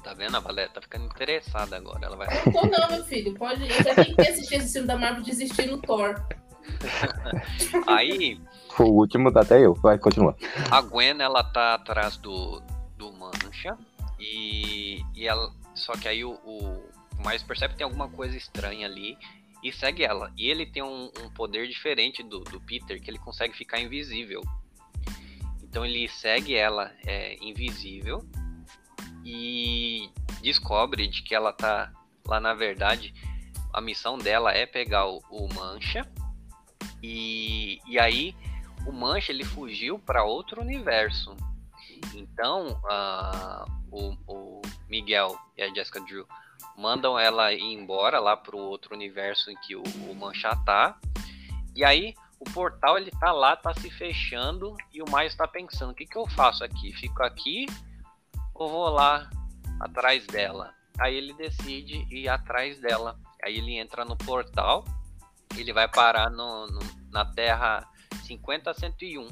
[0.03, 0.35] Tá vendo?
[0.35, 2.05] A Valéria tá ficando interessada agora.
[2.05, 2.27] Ela vai.
[2.45, 3.33] Não tô não, meu filho.
[3.35, 3.61] Pode...
[3.61, 6.19] Eu já tentei assistir esse filme da Marvel desistir no Thor.
[7.87, 8.39] Aí,
[8.75, 9.73] Foi o último, até eu.
[9.75, 10.35] Vai, continua.
[10.69, 12.61] a Gwen, ela tá atrás do,
[12.97, 13.77] do Mancha.
[14.19, 15.51] E, e ela.
[15.73, 16.81] Só que aí o, o
[17.25, 19.17] Miles percebe que tem alguma coisa estranha ali.
[19.63, 20.33] E segue ela.
[20.37, 24.41] E ele tem um, um poder diferente do, do Peter, que ele consegue ficar invisível.
[25.61, 28.25] Então ele segue ela é, invisível.
[29.23, 30.09] E
[30.41, 31.93] descobre de que ela tá
[32.25, 33.13] lá na verdade.
[33.73, 36.05] A missão dela é pegar o, o Mancha.
[37.01, 38.35] E, e aí
[38.85, 41.35] o Mancha ele fugiu para outro universo.
[42.15, 46.25] Então, ah, o, o Miguel e a Jessica Drew
[46.81, 50.97] mandam ela ir embora lá pro outro universo em que o, o Mancha tá.
[51.75, 55.91] E aí o portal ele tá lá, tá se fechando e o Miles tá pensando,
[55.91, 56.91] o que que eu faço aqui?
[56.93, 57.67] Fico aqui
[58.55, 59.29] ou vou lá
[59.79, 60.73] atrás dela?
[60.99, 63.15] Aí ele decide ir atrás dela.
[63.43, 64.83] Aí ele entra no portal,
[65.55, 66.79] ele vai parar no, no
[67.11, 67.87] na Terra
[68.27, 69.27] 50-101,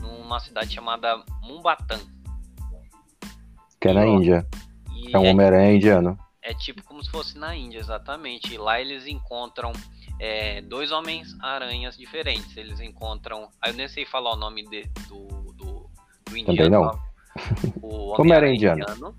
[0.00, 2.00] numa cidade chamada Mumbatan.
[3.80, 4.46] Que é na Índia.
[4.94, 6.29] E É um Homem-Aranha indiano.
[6.42, 8.54] É tipo como se fosse na Índia, exatamente.
[8.54, 9.72] E lá eles encontram
[10.18, 12.56] é, dois Homens-Aranhas diferentes.
[12.56, 13.48] Eles encontram.
[13.66, 15.90] Eu nem sei falar o nome de- do, do,
[16.24, 16.70] do indiano.
[16.70, 16.82] não.
[16.82, 16.98] lá.
[17.82, 18.80] O Homem-Aranha indiano.
[18.82, 19.16] indiano.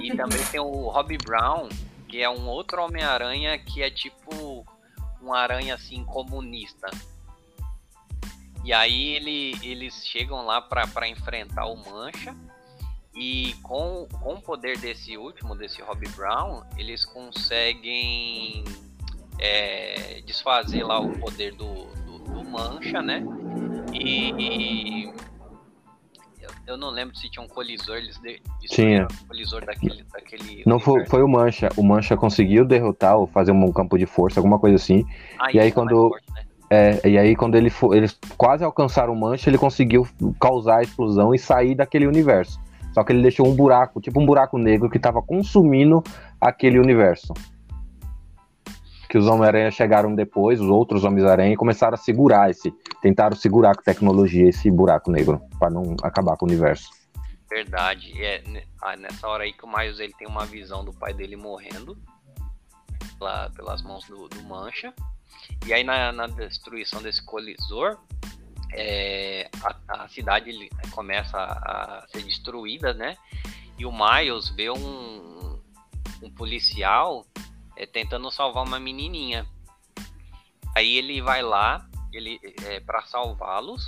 [0.00, 1.68] E também tem o Robbie Brown,
[2.08, 4.64] que é um outro Homem-Aranha que é tipo
[5.20, 6.88] um aranha assim comunista.
[8.64, 12.34] E aí ele, eles chegam lá para enfrentar o Mancha.
[13.14, 18.64] E com, com o poder desse último, desse Robbie Brown, eles conseguem
[19.38, 23.22] é, desfazer lá o poder do, do, do Mancha, né?
[23.92, 25.04] E, e
[26.40, 30.62] eu, eu não lembro se tinha um colisor, eles de, destruíram o colisor daquele, daquele
[30.66, 31.68] Não foi, foi o Mancha.
[31.76, 35.04] O Mancha conseguiu derrotar ou fazer um campo de força, alguma coisa assim.
[35.38, 36.46] Ah, e aí é quando- forte, né?
[36.70, 40.08] É, e aí quando ele fo- eles quase alcançaram o Mancha, ele conseguiu
[40.40, 42.58] causar a explosão e sair daquele universo.
[42.92, 46.02] Só que ele deixou um buraco, tipo um buraco negro que estava consumindo
[46.40, 47.32] aquele universo.
[49.08, 52.72] Que os Homem-Aranha chegaram depois, os outros Homens-Aranha, e começaram a segurar esse.
[53.02, 56.88] Tentaram segurar com tecnologia esse buraco negro, para não acabar com o universo.
[57.50, 58.12] Verdade.
[58.24, 61.12] É ne- ah, nessa hora aí que o Miles ele tem uma visão do pai
[61.12, 61.98] dele morrendo
[63.18, 64.94] pela- pelas mãos do, do Mancha.
[65.66, 67.98] E aí na, na destruição desse colisor,
[68.74, 73.16] é, a, a cidade ele começa a, a ser destruída, né?
[73.78, 75.60] E o Miles vê um,
[76.22, 77.26] um policial
[77.76, 79.46] é, tentando salvar uma menininha.
[80.76, 83.86] Aí ele vai lá, ele é, para salvá-los.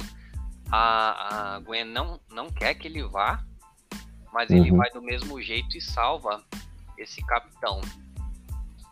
[0.70, 3.42] A, a Gwen não, não quer que ele vá,
[4.32, 4.78] mas ele Uhum.
[4.78, 6.42] vai do mesmo jeito e salva
[6.98, 7.80] esse capitão.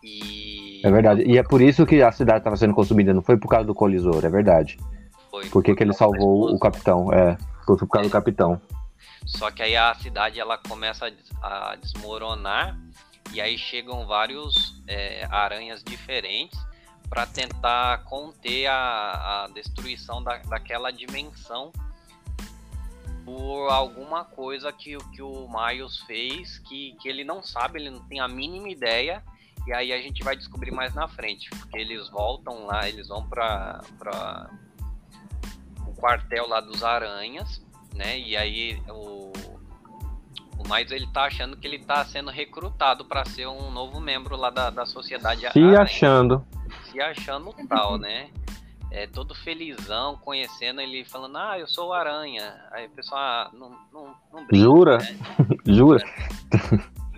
[0.02, 1.22] E É verdade.
[1.22, 3.74] E é por isso que a cidade estava sendo consumida, não foi por causa do
[3.74, 4.78] colisor, é verdade.
[5.32, 7.10] Foi Por que que ele salvou o capitão?
[7.10, 8.60] É, foi por causa do capitão.
[9.24, 12.76] Só que aí a cidade ela começa a des- a desmoronar
[13.32, 16.58] e aí chegam vários é, aranhas diferentes
[17.08, 21.72] para tentar conter a, a destruição da, daquela dimensão
[23.24, 27.90] por alguma coisa que, o- que o Miles fez que, que ele não sabe, ele
[27.90, 29.22] não tem a mínima ideia.
[29.66, 33.24] E aí a gente vai descobrir mais na frente, porque eles voltam lá, eles vão
[33.28, 33.80] para
[36.02, 38.18] quartel lá dos aranhas, né?
[38.18, 39.30] E aí o
[40.58, 44.36] o Miles ele tá achando que ele tá sendo recrutado para ser um novo membro
[44.36, 46.46] lá da, da sociedade Se aranha achando.
[46.84, 48.30] se achando tal, né?
[48.90, 52.62] É todo felizão, conhecendo ele, falando, ah, eu sou o Aranha.
[52.70, 54.98] Aí o pessoal, ah, não, não, não brinca, Jura?
[54.98, 55.18] né?
[55.64, 56.04] Jura?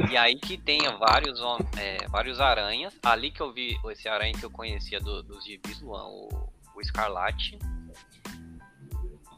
[0.08, 1.40] E aí que tenha vários,
[1.76, 2.96] é, vários aranhas.
[3.04, 6.80] Ali que eu vi esse aranha que eu conhecia do, dos gibis, Luan, o, o
[6.80, 7.58] Escarlate.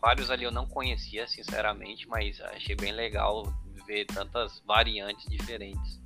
[0.07, 3.43] Vários ali eu não conhecia, sinceramente, mas achei bem legal
[3.89, 6.01] ver tantas variantes diferentes.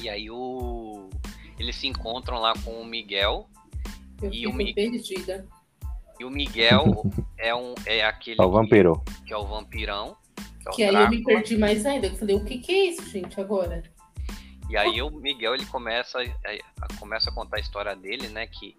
[0.00, 1.08] E aí o
[1.56, 3.48] eles se encontram lá com o Miguel,
[4.20, 5.46] Eu E o fico Mi- perdida.
[6.18, 7.04] E o Miguel
[7.38, 9.00] é, um, é aquele É o vampiro.
[9.06, 10.16] Que, que é o vampirão.
[10.34, 12.08] Que, é o Que aí eu me perdi mais ainda.
[12.08, 13.84] Eu falei, o que, que é isso, gente, agora?
[14.68, 16.18] E aí o Miguel ele começa,
[16.98, 18.48] começa a contar a história dele, né?
[18.48, 18.76] Que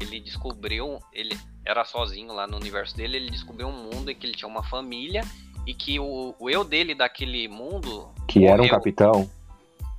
[0.00, 4.26] ele descobriu, ele era sozinho lá no universo dele, ele descobriu um mundo em que
[4.26, 5.22] ele tinha uma família
[5.66, 9.30] e que o, o eu dele daquele mundo Que era um morreu, capitão.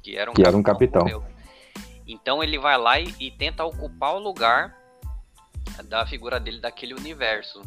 [0.02, 1.02] que era um que era um capitão.
[1.04, 1.24] morreu.
[2.08, 4.76] Então ele vai lá e, e tenta ocupar o lugar
[5.86, 7.62] da figura dele daquele universo.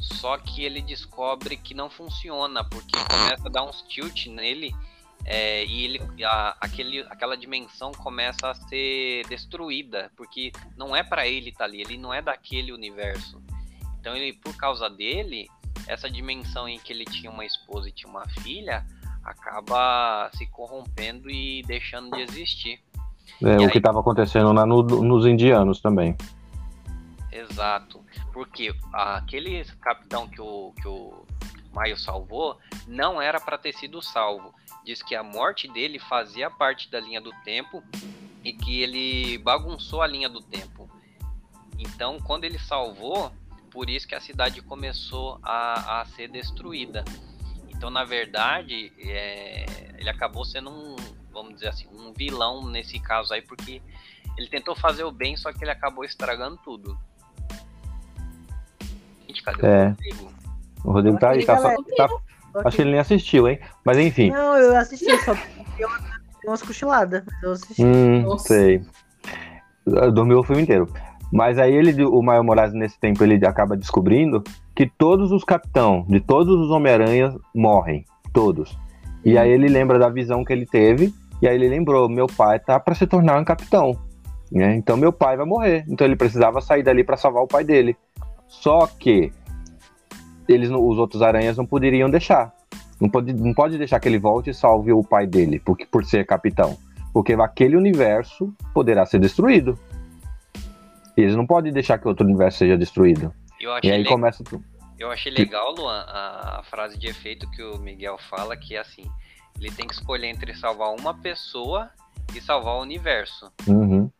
[0.00, 4.74] Só que ele descobre que não funciona, porque começa a dar uns tilt nele
[5.24, 11.26] é, e ele, a- aquele, aquela dimensão começa a ser destruída, porque não é pra
[11.26, 13.42] ele estar ali, ele não é daquele universo.
[14.00, 15.48] Então ele, por causa dele,
[15.86, 18.84] essa dimensão em que ele tinha uma esposa e tinha uma filha
[19.24, 22.78] acaba se corrompendo e deixando de existir.
[23.42, 23.70] É, E o aí?
[23.70, 26.14] que estava acontecendo lá no- nos indianos também.
[27.32, 28.04] Exato.
[28.32, 31.24] Porque aquele capitão que o, que o
[31.74, 34.54] Maio salvou não era para ter sido salvo.
[34.84, 37.82] Diz que a morte dele fazia parte da linha do tempo
[38.42, 40.88] e que ele bagunçou a linha do tempo.
[41.78, 43.32] Então, quando ele salvou,
[43.70, 47.04] por isso que a cidade começou a, a ser destruída.
[47.68, 49.66] Então, na verdade, é,
[49.98, 50.94] ele acabou sendo um,
[51.32, 53.82] vamos dizer assim, um vilão nesse caso aí, porque
[54.36, 56.96] ele tentou fazer o bem, só que ele acabou estragando tudo.
[59.26, 59.86] Gente, cadê É.
[59.86, 60.43] o Rodrigo?
[60.84, 62.08] O Rodrigo tá aí, tá, só- tá-
[62.64, 63.58] acho que ele nem assistiu, hein?
[63.84, 64.30] Mas enfim.
[64.30, 65.34] Não, eu assisti, só
[65.78, 65.98] deu uma-
[66.42, 67.22] deu umas cochiladas.
[67.26, 67.84] mas Eu assisti.
[67.84, 68.48] Hum, Nossa.
[68.48, 68.82] sei.
[70.12, 70.88] Dormiu o filme inteiro.
[71.32, 74.42] Mas aí ele, o Maio Moraes, nesse tempo, ele acaba descobrindo
[74.74, 78.04] que todos os capitão de todos os Homem-Aranhas morrem.
[78.32, 78.78] Todos.
[79.24, 81.12] E aí ele lembra da visão que ele teve.
[81.42, 83.96] E aí ele lembrou: meu pai tá para se tornar um capitão.
[84.52, 84.76] né?
[84.76, 85.84] Então meu pai vai morrer.
[85.88, 87.96] Então ele precisava sair dali para salvar o pai dele.
[88.46, 89.32] Só que
[90.48, 92.52] eles, não- os outros aranhas não poderiam deixar.
[93.00, 96.04] Não pode, não pode deixar que ele volte e salve o pai dele, porque, por
[96.04, 96.78] ser capitão.
[97.12, 99.78] Porque aquele universo poderá ser destruído.
[101.16, 103.32] Eles não podem deixar que outro universo seja destruído.
[103.60, 104.42] Eu E achei, aí le- começa.
[104.42, 104.62] tu-
[104.98, 109.04] eu achei legal, Luan, a frase de efeito que o Miguel fala, que é assim,
[109.60, 111.88] ele tem que escolher entre salvar uma pessoa
[112.34, 113.50] e salvar o universo.
[113.66, 114.10] Uhum,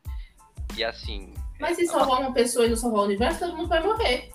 [0.76, 3.82] E assim, Mas se salvar uma pessoa e não salvar o universo, todo mundo vai
[3.82, 4.30] morrer.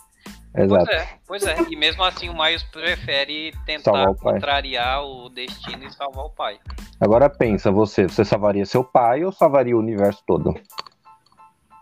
[0.53, 0.91] Pois exato.
[0.91, 1.55] é, pois é.
[1.69, 6.59] E mesmo assim o Miles prefere tentar o contrariar o destino e salvar o pai.
[6.99, 10.53] Agora pensa, você, você salvaria seu pai ou salvaria o universo todo?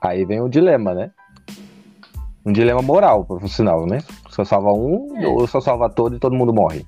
[0.01, 1.11] Aí vem o dilema, né?
[2.45, 3.99] Um dilema moral, por sinal, né?
[4.29, 5.27] Só salva um É.
[5.27, 6.85] ou só salva todo e todo mundo morre?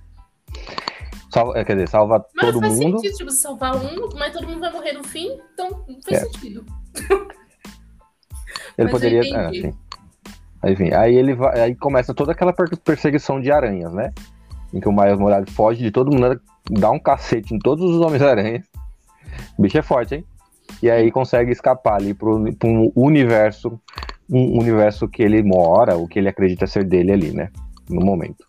[1.32, 3.00] Salva, é, quer dizer, salva Mas todo faz mundo.
[3.00, 6.26] sentido, tipo, salvar um, mas todo mundo vai morrer no fim, então não faz É.
[6.26, 6.66] sentido.
[8.78, 9.22] Ele Mas poderia.
[9.48, 9.74] ah, sim.
[10.66, 14.12] Enfim, aí ele vai, aí começa toda aquela per- perseguição de aranhas, né?
[14.74, 18.02] Em que o Miles Morales foge de todo mundo, dá um cacete em todos os
[18.02, 18.64] Homens-Aranhas.
[19.58, 20.26] O bicho é forte, hein?
[20.84, 23.80] E aí consegue escapar ali pro, pro universo,
[24.30, 27.50] um universo que ele mora, o que ele acredita ser dele ali, né?
[27.90, 28.46] No momento.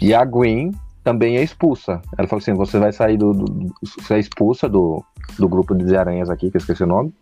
[0.00, 0.70] E a Gwen
[1.02, 2.00] também é expulsa.
[2.16, 3.32] Ela falou assim: você vai sair do.
[3.32, 5.02] do- do- você é expulsa do,
[5.38, 7.12] do grupo de aranhas aqui, que eu esqueci o nome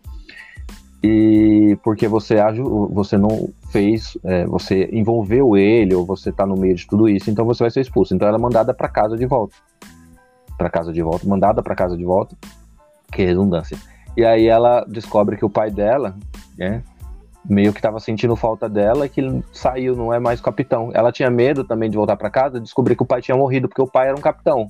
[1.03, 6.55] e porque você aju- você não fez, é, você envolveu ele ou você tá no
[6.55, 8.15] meio de tudo isso, então você vai ser expulso.
[8.15, 9.53] Então ela é mandada para casa de volta,
[10.57, 12.37] para casa de volta, mandada para casa de volta,
[13.11, 13.77] que redundância.
[14.15, 16.15] E aí ela descobre que o pai dela,
[16.57, 16.81] né,
[17.43, 20.89] meio que estava sentindo falta dela, que ele saiu, não é mais capitão.
[20.93, 23.81] Ela tinha medo também de voltar para casa, descobrir que o pai tinha morrido porque
[23.81, 24.67] o pai era um capitão,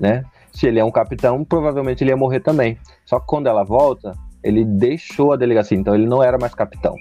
[0.00, 0.24] né?
[0.52, 2.78] Se ele é um capitão, provavelmente ele ia morrer também.
[3.04, 6.94] Só que quando ela volta, ele deixou a delegacia, então ele não era mais capitão.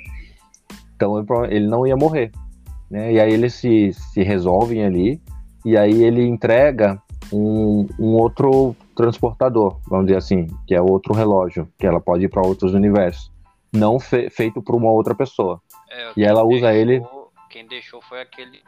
[0.96, 2.32] Então ele não ia morrer.
[2.90, 3.14] Né?
[3.14, 5.22] E aí eles se, se resolvem ali,
[5.66, 7.02] e aí ele entrega
[7.32, 12.30] um, um outro transportador, vamos dizer assim, que é outro relógio, que ela pode ir
[12.30, 13.32] para outros universos,
[13.72, 15.62] não fe- feito por uma outra pessoa.
[15.92, 17.02] É, E ela usa ele-
[17.50, 18.62] Quem deixou foi aquele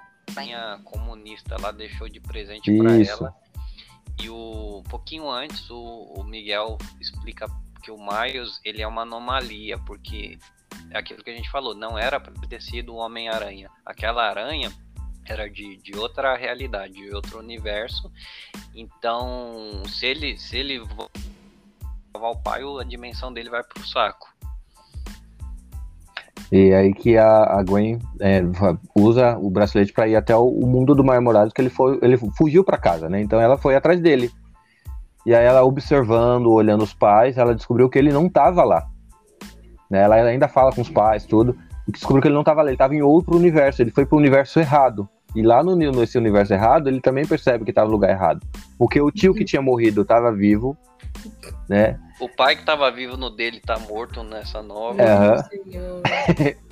[0.84, 3.12] comunista lá, deixou de presente pra Isso.
[3.24, 3.34] ela.
[4.22, 7.48] E o um pouquinho antes o, o Miguel explica
[7.86, 10.40] que o Miles ele é uma anomalia, porque
[10.90, 13.70] é aquilo que a gente falou, não era pra ter sido o Homem-Aranha.
[13.86, 14.72] Aquela aranha
[15.24, 18.12] era de, de outra realidade, de outro universo.
[18.74, 20.84] Então, se ele se ele
[22.12, 24.34] salvar o pai, a dimensão dele vai pro saco.
[26.52, 28.42] E aí que a, a Gwen é,
[28.96, 32.00] usa o bracelete para ir até o, o mundo do Miles Morales, que ele foi,
[32.02, 33.22] ele fugiu para casa, né?
[33.22, 34.32] Então ela foi atrás dele.
[35.26, 38.86] E aí ela observando, olhando os pais, ela descobriu que ele não tava lá.
[39.90, 40.02] Né?
[40.02, 41.58] Ela ainda fala com os pais, tudo.
[41.88, 44.18] E descobriu que ele não tava lá, ele tava em outro universo, ele foi pro
[44.18, 45.10] universo errado.
[45.36, 48.46] E lá no, nesse universo errado, ele também percebe que tava no lugar errado.
[48.78, 50.78] Porque o tio que tinha morrido tava vivo,
[51.68, 52.00] né?
[52.20, 55.02] O pai que tava vivo no dele tá morto nessa nova.
[55.02, 56.56] É.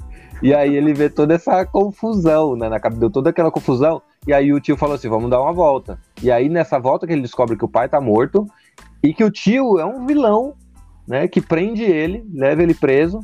[0.44, 2.68] E aí ele vê toda essa confusão, né?
[2.68, 4.02] Na cabeça deu toda aquela confusão.
[4.28, 5.98] E aí o tio falou assim: vamos dar uma volta.
[6.22, 8.46] E aí nessa volta que ele descobre que o pai tá morto
[9.02, 10.54] e que o tio é um vilão,
[11.08, 11.28] né?
[11.30, 13.20] Que prende ele, leva ele preso,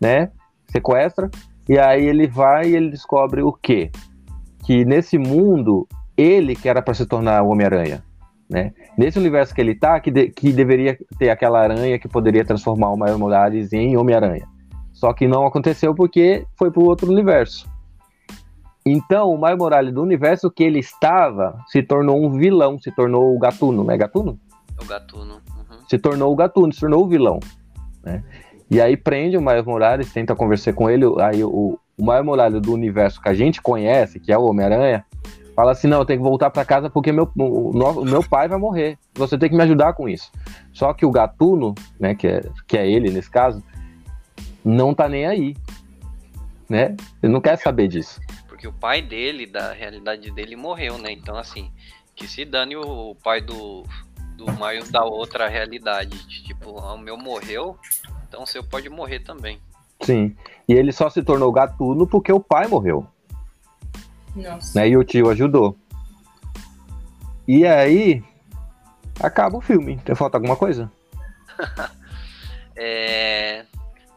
[0.00, 0.30] né?
[0.68, 1.28] Sequestra.
[1.68, 3.90] E aí ele vai e ele descobre o quê?
[4.64, 8.04] Que nesse mundo, ele que era para se tornar o Homem-Aranha.
[8.48, 8.72] Né?
[8.96, 12.90] Nesse universo que ele tá, que, de- que deveria ter aquela aranha que poderia transformar
[12.90, 14.46] o Miles Morales em Homem-Aranha.
[14.96, 17.68] Só que não aconteceu porque foi para o outro universo.
[18.84, 23.36] Então, o Miles Morales do universo que ele estava se tornou um vilão, se tornou
[23.36, 24.40] o Gatuno, não é Gatuno?
[24.82, 25.34] O gatuno.
[25.34, 25.78] Uhum.
[25.86, 27.40] Se tornou o Gatuno, se tornou o vilão.
[28.02, 28.24] Né?
[28.70, 32.62] E aí prende o Miles Morales, tenta conversar com ele, aí o, o Miles Morales
[32.62, 35.04] do universo que a gente conhece, que é o Homem-Aranha,
[35.54, 38.58] fala assim, não, eu tenho que voltar para casa porque meu, o meu pai vai
[38.58, 38.96] morrer.
[39.14, 40.32] Você tem que me ajudar com isso.
[40.72, 43.62] Só que o Gatuno, né, que é, que é ele nesse caso,
[44.66, 45.56] não tá nem aí.
[46.68, 46.96] Né?
[47.22, 48.20] Ele não quer saber disso.
[48.48, 51.12] Porque o pai dele, da realidade dele, morreu, né?
[51.12, 51.70] Então, assim,
[52.14, 53.84] que se dane o pai do,
[54.36, 56.18] do Miles da outra realidade.
[56.44, 57.78] Tipo, o meu morreu,
[58.28, 59.60] então o seu pode morrer também.
[60.00, 60.36] Sim.
[60.68, 63.06] E ele só se tornou gatuno porque o pai morreu.
[64.34, 64.78] Nossa.
[64.78, 64.88] Né?
[64.88, 65.76] E o tio ajudou.
[67.46, 68.22] E aí.
[69.20, 69.96] Acaba o filme.
[70.04, 70.90] Tem falta alguma coisa?
[72.78, 73.64] É...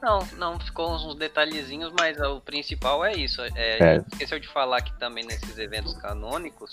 [0.02, 3.42] Não, não, ficou uns detalhezinhos, mas o principal é isso.
[3.42, 3.98] É, É.
[4.12, 6.72] Esqueceu de falar que também nesses eventos canônicos,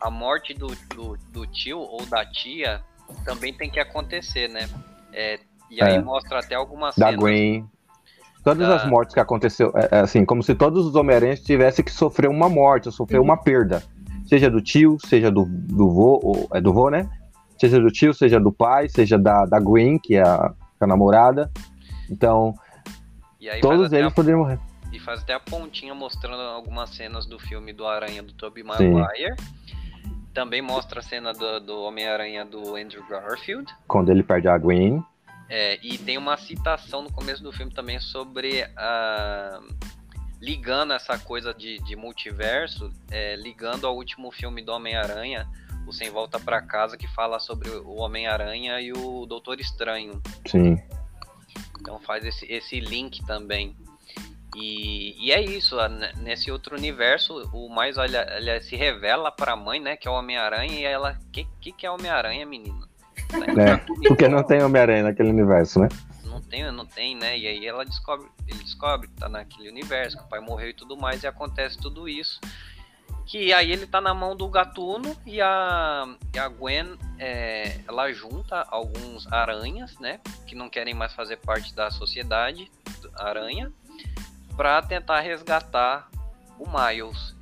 [0.00, 2.80] a morte do, do, do tio ou da tia
[3.24, 4.68] também tem que acontecer, né?
[5.12, 5.38] É,
[5.70, 6.00] e aí É.
[6.02, 7.20] mostra até algumas Da cenas.
[7.20, 7.68] Gwen.
[8.42, 11.84] Todas Da- as mortes que aconteceu, é, é assim, como se todos os Homem-Aranhas tivessem
[11.84, 13.24] que sofrer uma morte, sofrer Uhum.
[13.24, 13.82] uma perda.
[14.26, 17.08] Seja do tio, seja do, do vô, ou- é do vô, né?
[17.58, 21.50] Seja do tio, seja do pai, seja da, da Gwen, que é a, a namorada.
[22.10, 22.54] Então,
[23.60, 24.58] todos eles a- poderiam morrer.
[24.92, 28.62] E faz até a pontinha mostrando algumas cenas do filme do Aranha do Tobey.
[28.62, 29.34] Maguire.
[30.32, 33.72] Também mostra a cena do, do Homem-Aranha do Andrew Garfield.
[33.88, 35.02] Quando ele perde a Gwen.
[35.48, 39.60] É, e tem uma citação no começo do filme também sobre a.
[40.40, 45.48] Ligando essa coisa de, de multiverso, é, ligando ao último filme do Homem-Aranha,
[45.86, 50.20] o Sem Volta pra Casa, que fala sobre o Homem-Aranha e o Doutor Estranho.
[50.46, 50.76] Sim.
[51.80, 53.76] Então faz esse, esse link também.
[54.56, 55.76] E, e é isso,
[56.18, 60.14] nesse outro universo, o mais olha, ele se revela pra mãe, né, que é o
[60.14, 62.88] Homem-Aranha, e ela, que, que que é Homem-Aranha, menino?
[63.58, 65.88] É, porque não tem Homem-Aranha naquele universo, né?
[66.24, 67.36] Não tem, não tem, né?
[67.36, 70.74] E aí ela descobre, ele descobre que tá naquele universo, que o pai morreu e
[70.74, 72.40] tudo mais, e acontece tudo isso.
[73.26, 78.12] Que aí ele tá na mão do gatuno e a, e a Gwen, é, ela
[78.12, 80.20] junta alguns aranhas, né?
[80.46, 82.70] Que não querem mais fazer parte da sociedade
[83.16, 83.72] aranha,
[84.56, 86.08] pra tentar resgatar
[86.58, 87.34] o Miles.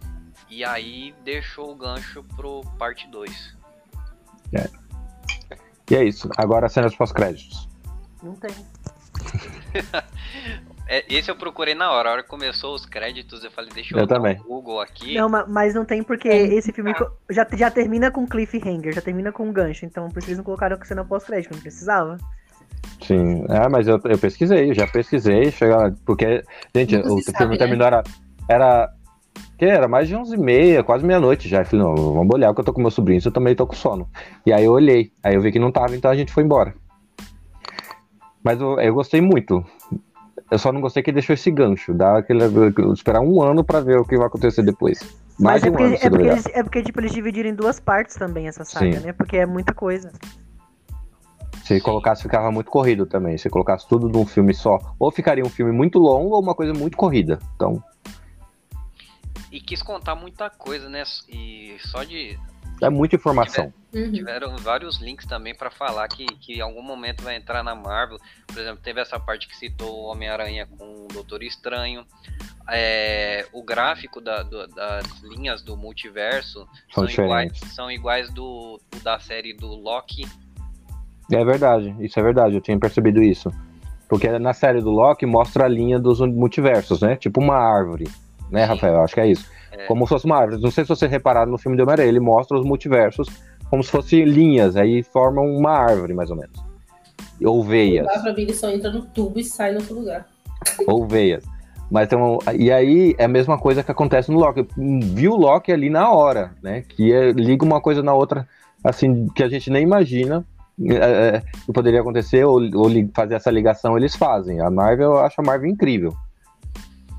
[0.49, 3.57] E aí deixou o gancho pro parte 2.
[5.91, 6.29] E é isso.
[6.37, 7.69] Agora cenas pós-créditos.
[8.23, 8.51] Não tem.
[10.95, 12.11] É, esse eu procurei na hora.
[12.11, 14.39] A hora que começou os créditos, eu falei, deixa eu, Eu dar também.
[14.41, 15.15] um Google aqui.
[15.15, 16.43] Não, ma- mas não tem porque É.
[16.55, 19.87] esse filme co- já, já termina com cliffhanger, já termina com gancho.
[19.87, 22.19] Então por isso eles não colocaram cena pós-crédito, não precisava.
[23.01, 23.47] Sim.
[23.49, 26.43] É, mas eu, eu pesquisei, eu já pesquisei, chegar, porque,
[26.75, 27.57] gente, o se filme sabe, né?
[27.57, 28.03] terminou, era,
[28.47, 28.93] era,
[29.57, 31.61] que era mais de 11 e meia, quase meia-noite já.
[31.61, 33.75] Eu falei, não, vamos olhar, porque eu tô com meu sobrinho, eu também tô com
[33.75, 34.07] sono.
[34.45, 36.75] E aí eu olhei, aí eu vi que não tava, então a gente foi embora.
[38.45, 39.65] Mas eu, eu gostei muito.
[40.53, 42.45] Eu só não gostei que deixou esse gancho, dá aquele,
[42.93, 45.01] esperar um ano pra ver o que vai acontecer depois.
[45.41, 47.13] Mais Mas de é um porque, ano, se é, porque eles, é porque, tipo, eles
[47.13, 49.07] dividiram em duas partes também essa saga, Sim.
[49.07, 49.15] né?
[49.15, 50.13] Porque é muita coisa.
[51.65, 53.39] Se colocasse, ficava muito corrido também.
[53.39, 56.75] Se colocasse tudo num filme só, ou ficaria um filme muito longo ou uma coisa
[56.75, 57.39] muito corrida.
[57.57, 57.83] Então,
[59.51, 61.03] E quis contar muita coisa, né?
[61.31, 62.39] E só de.
[62.83, 63.73] É muita informação.
[63.95, 64.13] Uhum.
[64.13, 68.19] Tiveram vários links também pra falar que, que em algum momento vai entrar na Marvel.
[68.47, 72.05] Por exemplo, teve essa parte que citou o Homem-Aranha com o Doutor Estranho.
[72.69, 78.81] É, o gráfico da- do- das linhas do multiverso São são iguais, são iguais do,
[78.91, 80.27] do da série do Loki.
[81.31, 83.51] É verdade, isso é verdade, eu tinha percebido isso.
[84.09, 87.17] Porque na série do Loki mostra a linha dos multiversos, né?
[87.17, 88.05] Tipo uma árvore,
[88.51, 88.69] né, Sim.
[88.75, 89.03] Rafael?
[89.03, 89.51] Acho que é isso.
[89.73, 89.87] É.
[89.87, 90.61] Como se fosse uma árvore.
[90.63, 93.29] Não sei se vocês repararam no filme do Homem-Aranha, ele mostra os multiversos
[93.71, 96.63] como se fossem linhas, aí formam uma árvore, mais ou menos.
[97.43, 98.07] Ou veias.
[98.07, 100.27] Lá pra mim ele só entra no tubo e sai no outro lugar.
[100.87, 101.43] ou veias.
[101.91, 104.67] Mas um, e aí é a mesma coisa que acontece no Loki.
[104.77, 106.83] Viu o Loki ali na hora, né?
[106.83, 108.47] Que é- liga uma coisa na outra,
[108.85, 110.45] assim, que a gente nem imagina
[110.81, 114.61] é, é, que poderia acontecer, ou, ou fazer essa ligação, eles fazem.
[114.61, 116.15] A Marvel, eu acho a Marvel incrível.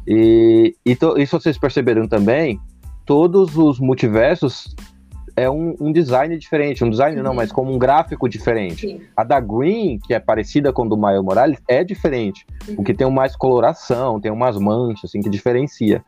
[0.07, 2.59] E, e, to- e se vocês perceberam também,
[3.05, 4.75] todos os multiversos
[5.35, 6.83] é um, um design diferente.
[6.83, 7.37] Um design não, Uhum.
[7.37, 8.87] mas como um gráfico diferente.
[8.87, 9.01] Sim.
[9.17, 12.45] A da Green, que é parecida com a do Miles Morales, é diferente.
[12.67, 12.75] Uhum.
[12.75, 16.03] Porque tem mais coloração, tem umas manchas, assim, que diferencia.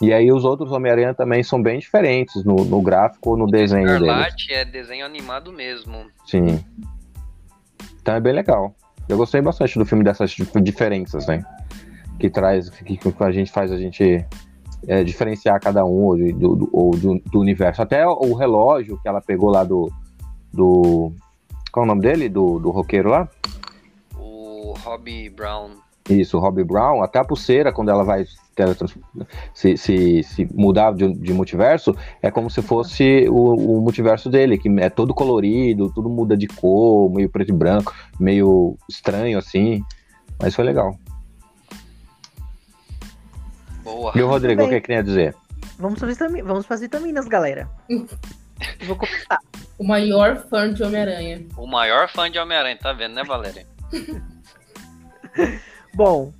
[0.00, 3.84] E aí os outros Homem-Aranha também são bem diferentes no, no gráfico ou no desenho
[3.86, 4.02] deles.
[4.02, 6.06] Escarlate é desenho animado mesmo.
[6.24, 6.64] Sim.
[8.00, 8.74] Então é bem legal.
[9.08, 11.42] Eu gostei bastante do filme dessas dif- diferenças, né?
[12.18, 14.26] Que traz, que, que a gente faz a gente
[14.86, 17.82] é, diferenciar cada um ou, do, do, ou do, do universo.
[17.82, 19.90] Até o relógio que ela pegou lá do.
[20.52, 21.12] do
[21.72, 22.28] qual é o nome dele?
[22.28, 23.28] Do, do roqueiro lá?
[24.16, 25.70] O Robbie Brown.
[26.08, 28.24] Isso, o Robbie Brown, até a pulseira, quando ela vai
[29.54, 34.58] se, se, se mudar de, de multiverso, é como se fosse o, o multiverso dele,
[34.58, 39.82] que é todo colorido, tudo muda de cor, meio preto e branco, meio estranho assim.
[40.40, 40.96] Mas foi legal.
[43.88, 44.12] Boa.
[44.14, 45.34] E o Rodrigo, o que queria dizer?
[45.78, 47.68] Vamos para vitami- vamos pras vitaminas, galera.
[48.86, 49.38] Vou começar.
[49.78, 51.46] O maior fã de Homem-Aranha.
[51.56, 53.66] O maior fã de Homem-Aranha, tá vendo, né, Valéria?
[55.94, 56.32] Bom,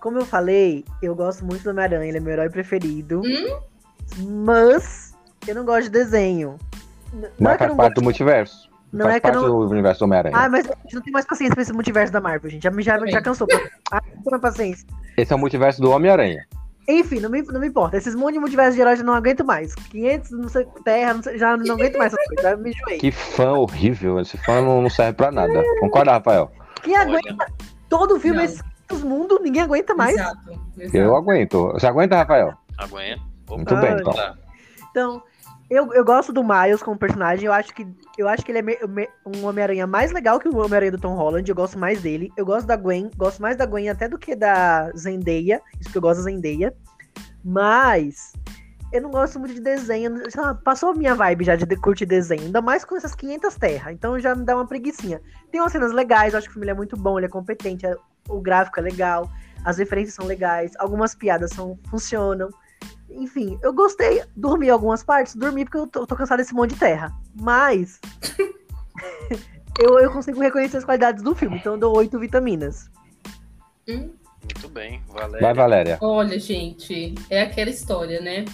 [0.00, 3.20] como eu falei, eu gosto muito do Homem-Aranha, ele é meu herói preferido.
[3.20, 3.60] Hum?
[4.44, 5.14] Mas
[5.46, 6.58] eu não gosto de desenho.
[7.12, 7.94] Não Mas é faz parte gosto.
[7.94, 8.70] do multiverso.
[8.92, 9.46] Não faz é que parte não.
[9.46, 10.36] do universo do Homem-Aranha.
[10.36, 12.62] Ah, mas a gente não tem mais paciência pra esse multiverso da Marvel, gente.
[12.62, 13.46] Já, já, já cansou.
[13.90, 14.86] Ah, não tem paciência.
[15.18, 16.46] Esse é o multiverso do Homem-Aranha.
[16.88, 17.96] Enfim, não me, não me importa.
[17.96, 19.74] Esses monte de multiversos de heróis eu não aguento mais.
[19.74, 22.50] 500, não sei, Terra, não sei, já não aguento mais essas coisas.
[22.50, 22.98] Já me enjoei.
[22.98, 24.20] Que fã horrível.
[24.20, 25.62] Esse fã não, não serve pra nada.
[25.80, 26.50] Concorda, Rafael?
[26.82, 27.46] Quem aguenta
[27.88, 28.44] todo filme, Não.
[28.44, 30.16] esses 500 mundos, ninguém aguenta mais.
[30.16, 30.60] Exato.
[30.76, 30.96] exato.
[30.96, 31.72] Eu aguento.
[31.72, 32.52] Você aguenta, Rafael?
[32.78, 33.22] Aguenta.
[33.48, 34.12] Muito bem, então.
[34.12, 34.34] Tá.
[34.90, 35.22] Então,
[35.74, 37.46] eu, eu gosto do Miles como personagem.
[37.46, 37.86] Eu acho que,
[38.18, 40.98] eu acho que ele é me- me- um Homem-Aranha mais legal que o Homem-Aranha do
[40.98, 41.48] Tom Holland.
[41.48, 42.30] Eu gosto mais dele.
[42.36, 43.10] Eu gosto da Gwen.
[43.16, 45.60] Gosto mais da Gwen até do que da Zendaya.
[45.80, 46.74] Isso que eu gosto da Zendaya.
[47.44, 48.32] Mas
[48.92, 50.22] eu não gosto muito de desenho.
[50.36, 52.42] lá, passou a minha vibe já de curtir desenho.
[52.42, 53.92] Ainda mais com essas 500 terras.
[53.94, 55.20] Então já me dá uma preguiçinha.
[55.50, 56.32] Tem umas cenas legais.
[56.34, 57.18] Eu acho que o filme é muito bom.
[57.18, 57.86] Ele é competente.
[57.86, 57.96] é-
[58.28, 59.28] O gráfico é legal.
[59.64, 60.72] As referências são legais.
[60.78, 62.48] Algumas piadas são, funcionam.
[63.16, 64.22] Enfim, eu gostei.
[64.36, 67.12] Dormi algumas partes, dormi porque eu tô, tô cansado desse monte de terra.
[67.34, 68.00] Mas.
[69.80, 72.90] eu, eu consigo reconhecer as qualidades do filme, então eu dou oito vitaminas.
[73.88, 74.10] Hum?
[74.42, 75.40] Muito bem, Valéria.
[75.40, 75.98] Vai, Valéria.
[76.00, 78.44] Olha, gente, é aquela história, né?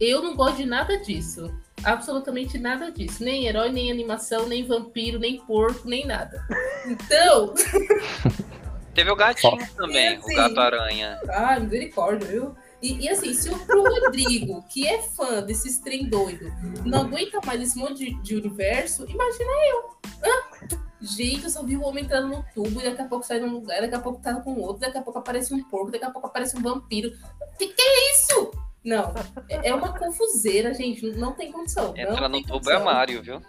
[0.00, 1.52] Eu não gosto de nada disso.
[1.84, 3.22] Absolutamente nada disso.
[3.22, 6.44] Nem herói, nem animação, nem vampiro, nem porco, nem nada.
[6.86, 7.54] Então,
[8.94, 10.32] Teve o gatinho também, Sim.
[10.32, 11.18] o gato aranha.
[11.30, 12.54] ah, misericórdia, viu?
[12.82, 16.52] E, e assim, se o Rodrigo, que é fã desses trem doido,
[16.84, 19.90] não aguenta mais esse monte de, de universo, imagina eu.
[20.24, 20.78] Hã?
[21.00, 23.52] Gente, eu só vi o homem entrando no tubo e daqui a pouco sai num
[23.52, 26.10] lugar, daqui a pouco tá com outro, daqui a pouco aparece um porco, daqui a
[26.10, 27.10] pouco aparece um vampiro.
[27.58, 28.50] Que que é isso?
[28.84, 29.12] Não,
[29.48, 31.94] é é uma confuseira, gente, não tem condição.
[31.96, 32.84] Entra não no tubo é condição.
[32.84, 33.42] Mário, viu?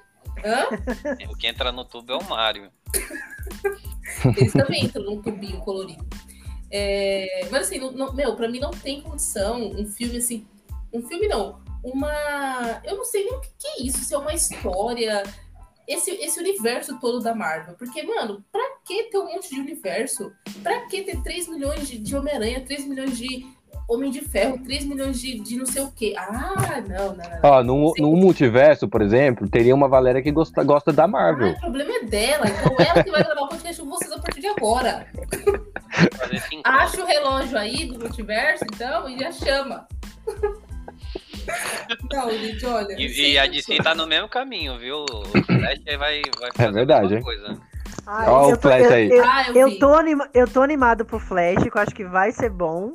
[0.44, 0.68] Hã?
[1.30, 2.72] O que entra no tubo é o Mário.
[4.38, 6.06] Eles também entram num tubinho colorido.
[6.76, 10.48] É, mas assim, não, não- meu, pra mim não tem condição um filme assim.
[10.92, 11.62] Um filme não.
[11.84, 12.12] Uma.
[12.84, 15.22] Eu não sei nem o que, que é isso, se é uma história.
[15.88, 17.76] Esse, esse universo todo da Marvel.
[17.78, 20.32] Porque, mano, pra que ter um monte de universo?
[20.64, 23.46] Pra que ter 3 milhões de, de Homem-Aranha, 3 milhões de
[23.90, 26.14] Homem de Ferro, 3 milhões de, de não sei o quê?
[26.18, 27.40] Ah, não, não, não.
[27.44, 31.52] Ó, no, no multiverso, por exemplo, teria uma Valéria que gosta, gosta da Ah, Marvel.
[31.52, 32.46] o problema é dela.
[32.48, 35.06] Então ela que vai gravar o podcast com vocês a partir de agora.
[36.18, 39.88] Fazer Acha o relógio aí do multiverso, então, e já chama.
[42.12, 42.94] Não, gente, olha.
[42.98, 43.46] E, e a.
[43.48, 45.06] DC tá no mesmo caminho, viu?
[45.10, 47.24] O Flash aí vai, vai fazer verdade, a mesma hein?
[47.24, 47.60] coisa.
[48.06, 49.10] Ai, Ó, eu o Flash eu- aí.
[49.10, 52.06] eu- Ah, eu, Eu tô, anima- eu tô animado pro Flash, que eu acho que
[52.06, 52.92] vai ser bom.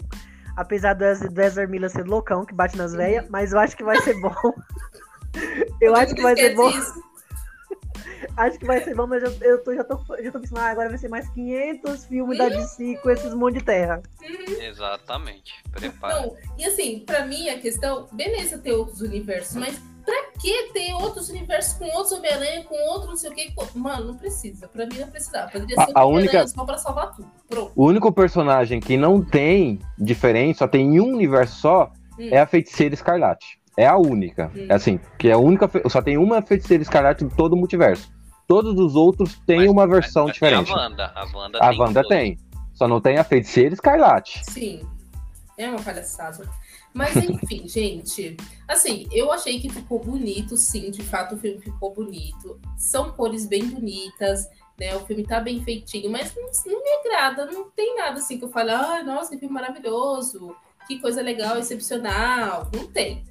[0.57, 3.85] Apesar do do Ezra Miller ser loucão, que bate nas veias, mas eu acho que
[3.85, 4.35] vai ser bom.
[5.81, 6.69] Eu acho que vai ser bom.
[6.71, 7.08] Isso.
[8.37, 10.69] Acho que vai ser bom, mas eu, eu tô, já, tô, já tô pensando, ah,
[10.71, 14.01] agora vai ser mais 500 filmes da DC com esses monte de terra.
[14.61, 15.55] Exatamente.
[15.73, 16.23] Prepara.
[16.23, 20.95] Não, e assim, pra mim a questão, beleza ter outros universos, mas pra que ter
[20.95, 23.53] outros universos com outros Homem-Aranha, com outro não sei o que?
[23.75, 24.69] Mano, não precisa.
[24.69, 25.51] Pra mim não precisava.
[25.51, 27.31] Poderia A- ser um a Homem-Aranha única- só pra salvar tudo.
[27.49, 27.73] Pronto.
[27.75, 32.29] O único personagem que não tem diferente, só tem em um universo só, Hum.
[32.31, 33.58] é a Feiticeira Escarlate.
[33.79, 34.51] É a única.
[34.57, 34.67] Hum.
[34.69, 35.69] É assim, que é a única.
[35.69, 38.11] fe- Só tem uma Feiticeira Escarlate em todo o multiverso.
[38.47, 40.73] Todos os outros têm Mas- uma mas- versão mas diferente.
[40.73, 41.13] A Wanda.
[41.15, 41.79] A Wanda A tem.
[41.81, 42.39] Wanda tem.
[42.75, 44.45] Só não tem a Feiticeira Escarlate.
[44.51, 44.83] Sim.
[45.57, 46.49] É uma palhaçada.
[46.95, 48.37] Mas enfim, gente.
[48.67, 50.91] Assim, eu achei que ficou bonito, sim.
[50.91, 52.59] De fato, o filme ficou bonito.
[52.77, 54.49] São cores bem bonitas,
[54.81, 54.97] né?
[54.97, 57.47] O filme tá bem feitinho, mas não, não me agrada.
[57.47, 60.55] Não tem nada assim que eu fale, ai, nossa, que filme maravilhoso.
[60.87, 62.69] Que coisa legal, excepcional.
[62.75, 63.23] Não tem.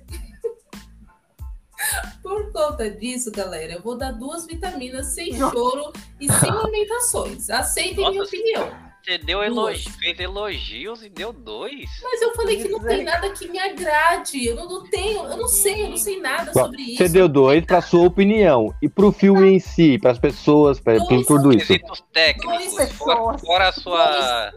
[2.22, 7.50] Por conta disso, galera, eu vou dar duas vitaminas sem choro e sem lamentações.
[7.50, 8.88] Aceitem minha Nossa, opinião.
[9.08, 9.48] Você deu Duas.
[9.48, 9.90] elogi...
[10.00, 11.90] fez elogios e deu dois.
[12.04, 14.46] Mas eu falei que não tem nada que me agrade.
[14.46, 16.98] Eu não, não tenho, eu não sei, eu não sei nada Bom, sobre isso.
[16.98, 18.76] Você deu dois pra sua opinião.
[18.82, 21.68] E pro filme em si, pras pessoas, pra, Dois por tudo isso.
[21.68, 22.58] Quesitos técnicos.
[22.76, 23.42] Dois Fora, pessoas.
[23.42, 24.54] fora a sua.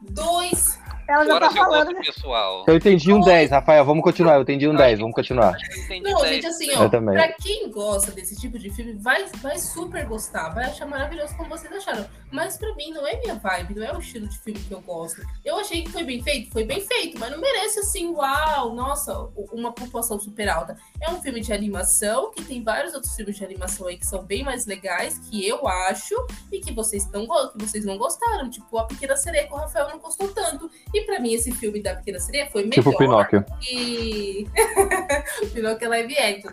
[0.00, 0.78] Dois.
[1.08, 2.04] Ela já Fora tá seu falando, gosto né?
[2.04, 2.64] pessoal.
[2.66, 3.84] Eu entendi um 10, Rafael.
[3.84, 4.34] Vamos continuar.
[4.36, 5.56] Eu entendi um 10, vamos continuar.
[5.90, 7.14] Eu Não, gente, assim, Eu ó, também.
[7.14, 11.48] pra quem gosta desse tipo de filme, vai, vai super gostar, vai achar maravilhoso como
[11.48, 12.06] vocês acharam.
[12.32, 14.80] Mas pra mim não é minha vibe, não é o estilo de filme que eu
[14.80, 15.22] gosto.
[15.44, 19.28] Eu achei que foi bem feito, foi bem feito, mas não merece assim, uau, nossa,
[19.52, 20.76] uma pontuação super alta.
[21.00, 24.24] É um filme de animação, que tem vários outros filmes de animação aí que são
[24.24, 26.14] bem mais legais, que eu acho,
[26.50, 28.50] e que vocês, não, go- que vocês não gostaram.
[28.50, 30.68] Tipo, A Pequena Sereia, que o Rafael não gostou tanto.
[30.96, 33.44] E pra mim, esse filme da Pequena Sereia foi melhor Tipo Pinóquio.
[33.60, 34.46] que...
[35.52, 36.50] Pinóquio é live action.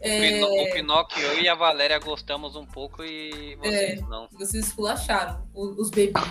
[0.00, 4.28] É, O Pinóquio eu e a Valéria gostamos um pouco e vocês não.
[4.32, 6.24] vocês esculacharam o- os bebês.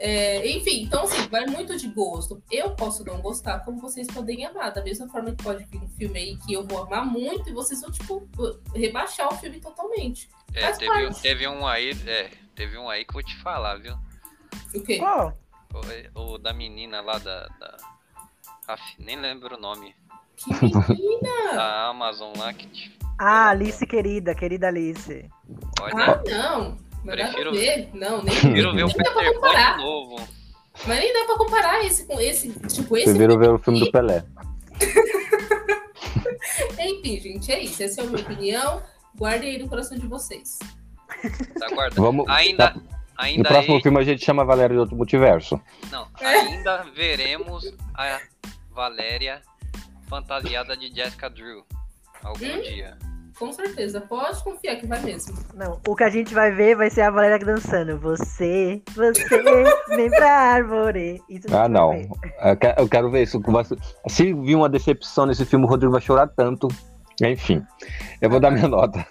[0.00, 2.40] É, enfim, então assim, vai muito de gosto.
[2.50, 4.72] Eu posso não gostar, como vocês podem amar.
[4.72, 7.52] Da mesma forma que pode vir um filme aí que eu vou amar muito e
[7.52, 8.28] vocês vão, tipo,
[8.74, 10.28] rebaixar o filme totalmente.
[10.54, 13.94] É, teve, teve um aí, é, teve um aí que eu vou te falar, viu?
[14.74, 14.98] O quê?
[14.98, 15.36] Qual?
[16.14, 17.46] O, o da menina lá da.
[17.60, 17.76] da...
[18.66, 19.94] Aff, nem lembro o nome.
[20.36, 21.28] Que menina!
[21.54, 22.98] Da Amazon lá que te.
[23.18, 25.28] Ah, Alice querida, querida Alice.
[25.80, 26.76] Olha, Ah, não!
[27.04, 27.90] Não dá pra Prefiro- ver.
[27.94, 29.76] Não, nem, prefiro ver o nem dá pra Peter Pan comparar.
[29.76, 30.28] de novo.
[30.86, 32.52] Mas nem dá pra comparar esse com esse.
[32.68, 33.90] Tipo, esse filme ver o filme do.
[33.90, 34.24] Pelé.
[36.78, 37.82] Enfim, gente, é isso.
[37.82, 38.82] Essa é a minha opinião.
[39.16, 40.58] Guardem aí no coração de vocês.
[41.58, 42.02] Tá guardando.
[42.02, 42.28] Vamos.
[42.28, 42.70] Ainda.
[42.74, 45.60] No Ainda próximo aí- filme a gente chama a Valéria de outro multiverso.
[45.90, 47.64] Não, ainda veremos
[47.94, 48.20] a
[48.70, 49.42] Valéria
[50.08, 51.64] fantasiada de Jessica Drew.
[52.22, 52.62] Algum Hum?
[52.62, 52.96] dia.
[53.38, 54.00] Com certeza.
[54.00, 55.32] Pode confiar que vai mesmo.
[55.54, 57.96] Não, o que a gente vai ver vai ser a Valéria dançando.
[58.00, 59.24] Você, você,
[59.96, 61.22] vem pra árvore.
[61.28, 61.92] Isso Ah, não.
[62.42, 63.40] Eu que- eu quero ver isso.
[64.08, 66.66] Se vir uma decepção nesse filme, o Rodrigo vai chorar tanto.
[67.22, 67.64] Enfim,
[68.20, 69.06] eu vou dar minha nota.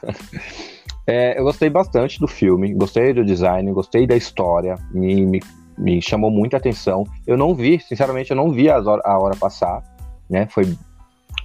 [1.07, 5.39] É, eu gostei bastante do filme, gostei do design, gostei da história, me, me,
[5.77, 7.05] me chamou muita atenção.
[7.25, 9.81] Eu não vi, sinceramente, eu não vi as hora- a hora passar,
[10.29, 10.47] né?
[10.49, 10.65] Foi,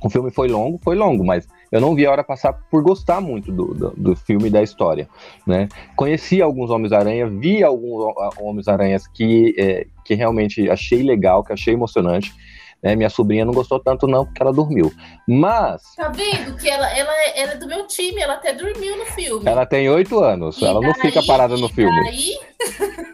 [0.03, 3.21] o filme foi longo, foi longo, mas eu não vi a hora passar por gostar
[3.21, 5.09] muito do, do, do filme e da história,
[5.47, 5.69] né?
[5.95, 12.35] Conheci alguns Homens-Aranha, vi alguns Homens-Aranhas que, é, que realmente achei legal, que achei emocionante.
[12.83, 12.97] Né?
[12.97, 14.93] Minha sobrinha não gostou tanto não, porque ela dormiu.
[15.29, 18.97] Mas Tá vendo que ela, ela, é- ela é do meu time, ela até dormiu
[18.99, 19.49] no filme.
[19.49, 22.05] ela tem oito anos, E ela não daí- fica parada no e filme.
[22.05, 22.39] daí-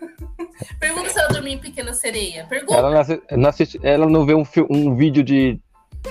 [0.81, 2.47] Pergunta se ela dormiu em Pequena Sereia.
[2.49, 2.75] Pergunta.
[2.79, 5.61] Ela não, assi- não assiste- ela não vê um, um vídeo de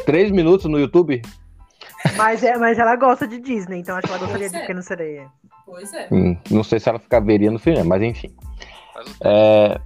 [0.06, 1.22] três minutos no YouTube?
[2.16, 4.60] Mas, é, mas ela gosta de Disney, então acho que ela gostaria de é.
[4.62, 5.28] Pequena Sereia.
[5.66, 6.08] Pois é.
[6.12, 8.34] Hum, não sei se ela fica veria no filme, mas enfim.
[9.24, 9.80] É,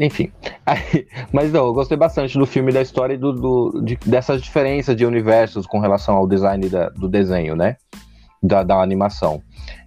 [0.00, 0.32] Enfim.
[0.64, 4.40] Aí- mas não, eu gostei bastante do filme, da história e do, do- de- dessas
[4.42, 7.76] diferenças de universos com relação ao design da- do desenho, né?
[8.42, 9.42] Da, da animação.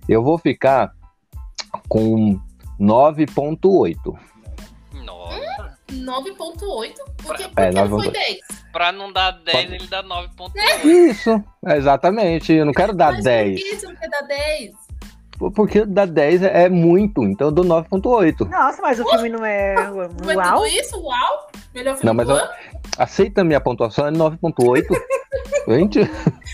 [0.07, 0.91] Eu vou ficar
[1.89, 2.39] com
[2.79, 4.15] 9.8.
[5.03, 5.77] Nossa.
[5.91, 6.93] 9.8.
[7.23, 8.03] Por que, por É, que não 9.8.
[8.03, 8.37] foi 10?
[8.71, 10.85] Pra não dar 10, Pode- ele dá 9.8.
[10.87, 12.53] Isso, exatamente.
[12.53, 13.59] Eu não quero dar Mas 10.
[13.61, 14.71] Por que você não quer dar 10?
[15.55, 18.47] Porque dar 10 é, é muito, então eu dou 9.8.
[18.49, 19.75] Nossa, mas o filme não é.
[20.21, 20.53] Não é Uau!
[20.63, 20.99] tudo isso?
[21.01, 21.51] Uau!
[21.73, 22.49] Melhor filme Não, mas do eu- ano?
[22.97, 24.85] Aceita a minha pontuação, é 9.8.
[25.67, 25.99] Gente,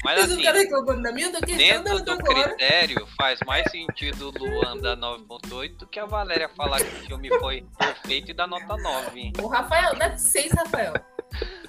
[0.06, 5.88] Mas não assim, da dentro do critério, faz mais sentido o Luan dar 9.8 do
[5.88, 9.34] que a Valéria falar que o filme foi perfeito e dar nota 9.
[9.42, 10.94] O Rafael, não é 6, Rafael.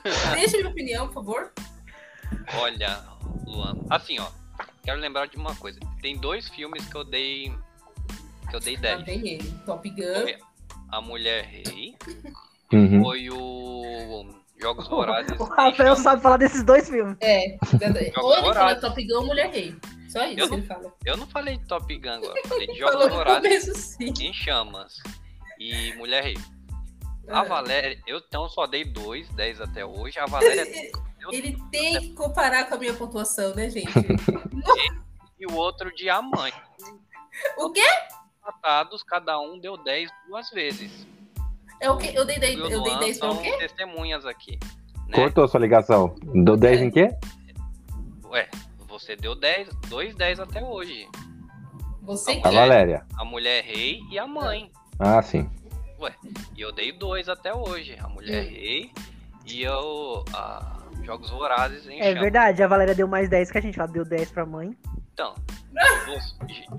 [0.34, 1.50] Deixa minha opinião, por favor.
[2.60, 3.00] Olha,
[3.46, 4.26] Luan, assim, ó,
[4.84, 5.78] quero lembrar de uma coisa.
[6.02, 7.52] Tem dois filmes que eu dei
[8.48, 9.02] que eu dei Lá 10.
[9.04, 9.54] vem ele.
[9.64, 10.22] Top Gun.
[10.22, 10.38] Foi
[10.90, 11.94] A Mulher Rei
[12.72, 13.02] Uhum.
[13.02, 14.26] foi o
[14.60, 15.38] Jogos Vorazes.
[15.40, 17.16] O Rafael sabe falar desses dois filmes.
[17.20, 17.56] É.
[18.18, 18.76] Ou ele fala.
[18.76, 19.74] Top Gun ou Mulher Rei.
[20.08, 20.92] Só isso Eu que ele fala.
[21.04, 24.96] Eu não falei de Top Gun agora, eu falei de Jogos Vorazes em chamas
[25.58, 26.36] e Mulher Rei.
[27.28, 27.44] A Ah.
[27.44, 30.18] Valéria, eu então só dei 2, 10 até hoje.
[30.18, 30.64] A Valéria
[31.32, 33.88] Ele tem que comparar com a minha pontuação, né, gente?
[35.38, 36.52] e o outro de A Mãe.
[37.58, 37.86] O quê?
[38.40, 41.06] Empatados, cada um deu 10 duas vezes.
[41.80, 42.12] É o quê?
[42.14, 43.56] Eu dei 10, Eu dei Luan 10 pra o quê?
[43.58, 44.58] testemunhas aqui.
[45.08, 45.14] Né?
[45.16, 46.14] Cortou sua ligação.
[46.44, 47.08] Deu 10 em quê?
[48.24, 48.48] Ué,
[48.86, 51.08] você deu 10, 2 10 até hoje.
[52.02, 53.06] Você A que Valéria.
[53.16, 54.70] A mulher rei e a mãe.
[54.98, 55.48] Ah, sim.
[56.56, 57.96] E eu dei dois até hoje.
[58.00, 58.48] A mulher Hum.
[58.48, 58.90] rei
[59.46, 60.24] e eu.
[60.32, 60.79] A
[61.10, 62.20] Jogos Vorazes É chamas.
[62.20, 63.78] verdade, a Valéria deu mais 10 que a gente.
[63.80, 64.76] Ela deu 10 pra mãe.
[65.12, 65.34] Então,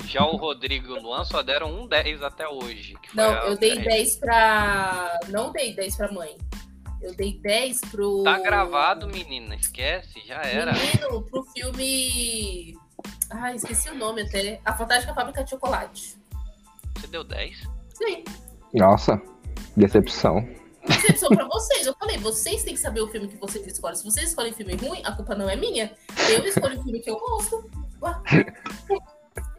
[0.05, 2.95] já o Rodrigo e o Luan só deram um 10 até hoje.
[3.13, 3.97] Não, eu dei Mulher Rei.
[4.03, 5.19] 10 pra.
[5.27, 6.37] Não dei 10 pra mãe.
[7.01, 8.23] Eu dei 10 pro.
[8.23, 9.55] Tá gravado, menina.
[9.55, 10.71] Esquece, já era.
[10.71, 12.77] Menino, pro filme.
[13.31, 14.61] Ai, esqueci o nome até.
[14.63, 16.15] A Fantástica Fábrica de Chocolate.
[16.97, 17.67] Você deu 10?
[17.93, 18.23] Sim.
[18.73, 19.21] Nossa,
[19.75, 20.47] decepção.
[20.87, 21.85] Decepção pra vocês.
[21.85, 23.95] Eu falei, vocês têm que saber o filme que vocês escolhem.
[23.95, 25.95] Se vocês escolhem filme ruim, a culpa não é minha.
[26.29, 27.69] Eu escolho o filme que eu gosto.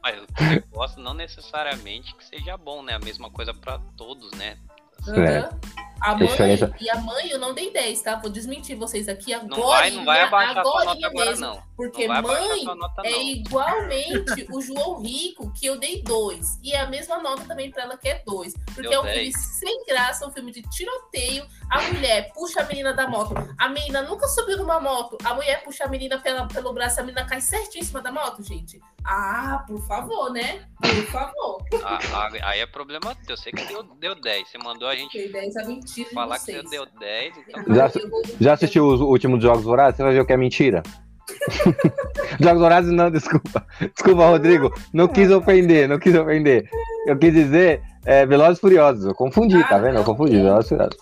[0.02, 2.94] Mas o que eu gosto não necessariamente que seja bom, né?
[2.94, 4.58] A mesma coisa pra todos, né?
[5.08, 5.60] Aham.
[6.02, 8.16] A mãe, diferença- e a mãe eu não dei 10, tá?
[8.16, 9.48] Vou desmentir vocês aqui agora.
[9.60, 11.62] Não vai, não vai abaixar a sua nota agora, mesmo, não.
[11.76, 13.22] Porque Não abaixar a mãe nota, é não.
[13.22, 16.58] igualmente o João Rico, que eu dei 2.
[16.62, 18.54] E é a mesma nota também pra ela, que é 2.
[18.74, 19.36] Porque Deu é um filme 10.
[19.58, 21.46] sem graça, um filme de tiroteio.
[21.70, 23.34] A mulher puxa a menina da moto.
[23.58, 25.16] A menina nunca subiu numa moto.
[25.24, 28.12] A mulher puxa a menina pela, pelo braço, a menina cai certinho em cima da
[28.12, 28.80] moto, gente.
[29.04, 30.64] Ah, por favor, né?
[30.80, 31.64] Por favor.
[31.84, 33.32] Ah, ah, aí é problema teu.
[33.32, 34.48] Eu sei que deu, deu 10.
[34.48, 35.62] Você mandou a gente Dei 10 a
[35.96, 36.62] mentira de falar que vocês.
[36.62, 37.34] você deu 10.
[37.48, 37.90] Então, Já-
[38.40, 39.96] Já assistiu os últimos Jogos Vorazes?
[39.96, 40.82] Você vai ver o que é mentira.
[42.40, 43.64] Jogos Vorazes não, desculpa.
[43.94, 44.72] Desculpa, Rodrigo.
[44.92, 46.68] Não quis ofender, não quis ofender.
[47.06, 49.04] Eu quis dizer é, Velozes e Furiosos.
[49.04, 49.98] Eu confundi, Ah, tá vendo?
[49.98, 50.98] Eu confundi, Velozes e Furiosos.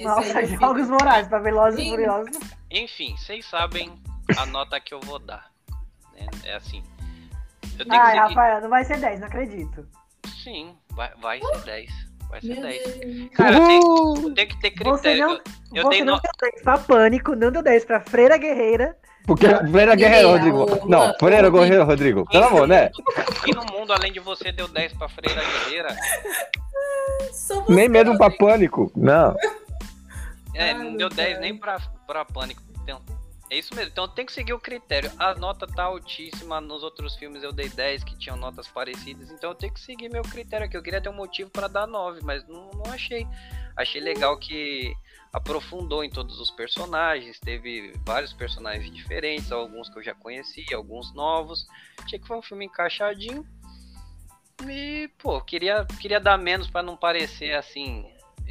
[0.00, 1.90] Nossa, jogos morais pra Velozes e Sim.
[1.90, 2.36] Furiosos.
[2.70, 3.92] enfim, vocês sabem
[4.36, 5.50] a nota que eu vou dar.
[6.18, 6.26] né?
[6.44, 6.82] É assim.
[7.78, 8.34] Eu tenho Ai, que seguir.
[8.34, 9.86] Rafael, não vai ser 10, não acredito.
[10.42, 11.90] Sim, vai, vai ser 10.
[12.34, 12.82] Vai ser Meu 10.
[12.98, 13.28] Deus.
[13.32, 14.34] Cara, tem, Uhul!
[14.34, 15.20] tem que ter Você critério.
[15.28, 15.40] não, Eu-
[15.76, 18.96] eu você tenho não no- deu 10 pra Pânico, não deu 10 pra Freira Guerreira.
[19.24, 20.88] Porque Freira Guerreiro, Ninguém, Rodrigo.
[20.88, 22.26] Não, Freira Guerreiro, Rodrigo.
[22.28, 22.90] Pelo amor, né?
[23.46, 25.96] E no mundo, além de você, deu 10 pra Freira Guerreira.
[27.32, 28.90] Somos Nem mesmo pra pânico.
[28.96, 29.36] Não.
[30.54, 31.40] É, não deu 10 pai.
[31.40, 32.60] nem pra, pra Pânico.
[33.50, 33.90] É isso mesmo.
[33.90, 35.10] Então tem que seguir o critério.
[35.18, 36.60] A nota tá altíssima.
[36.60, 39.30] Nos outros filmes eu dei 10 que tinham notas parecidas.
[39.30, 40.76] Então eu tenho que seguir meu critério aqui.
[40.76, 43.26] Eu queria ter um motivo pra dar 9, mas não, não achei.
[43.76, 44.94] Achei legal que
[45.32, 47.38] aprofundou em todos os personagens.
[47.38, 49.52] Teve vários personagens diferentes.
[49.52, 51.66] Alguns que eu já conhecia, alguns novos.
[52.02, 53.46] Achei que foi um filme encaixadinho.
[54.66, 58.06] E, pô, queria, queria dar menos pra não parecer assim.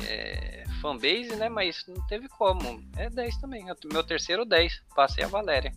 [0.08, 1.50] É, fanbase, né?
[1.50, 2.84] Mas não teve como.
[2.98, 3.66] É 10 também.
[3.92, 4.82] Meu terceiro 10.
[4.96, 5.72] Passei a Valéria.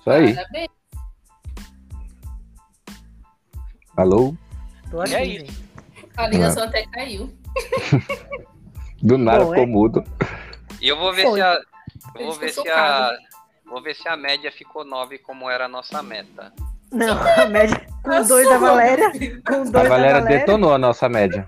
[0.00, 0.34] Isso aí.
[0.34, 0.68] Parabéns.
[3.96, 4.34] Alô?
[4.90, 5.46] Tô aqui, E aí?
[6.16, 7.32] A ligação até caiu.
[9.02, 10.04] Do nada Bom, ficou é- mudo.
[10.80, 11.38] E eu vou ver Foi.
[11.38, 11.58] se a.
[12.16, 13.16] eu Vou ver se a.
[13.66, 16.52] Vou ver se a média ficou 9 como era a nossa meta.
[16.90, 19.10] Não, a média com A 2 da Valéria.
[19.46, 20.38] Com 2 A da Valéria Valéria.
[20.38, 21.46] detonou a nossa média.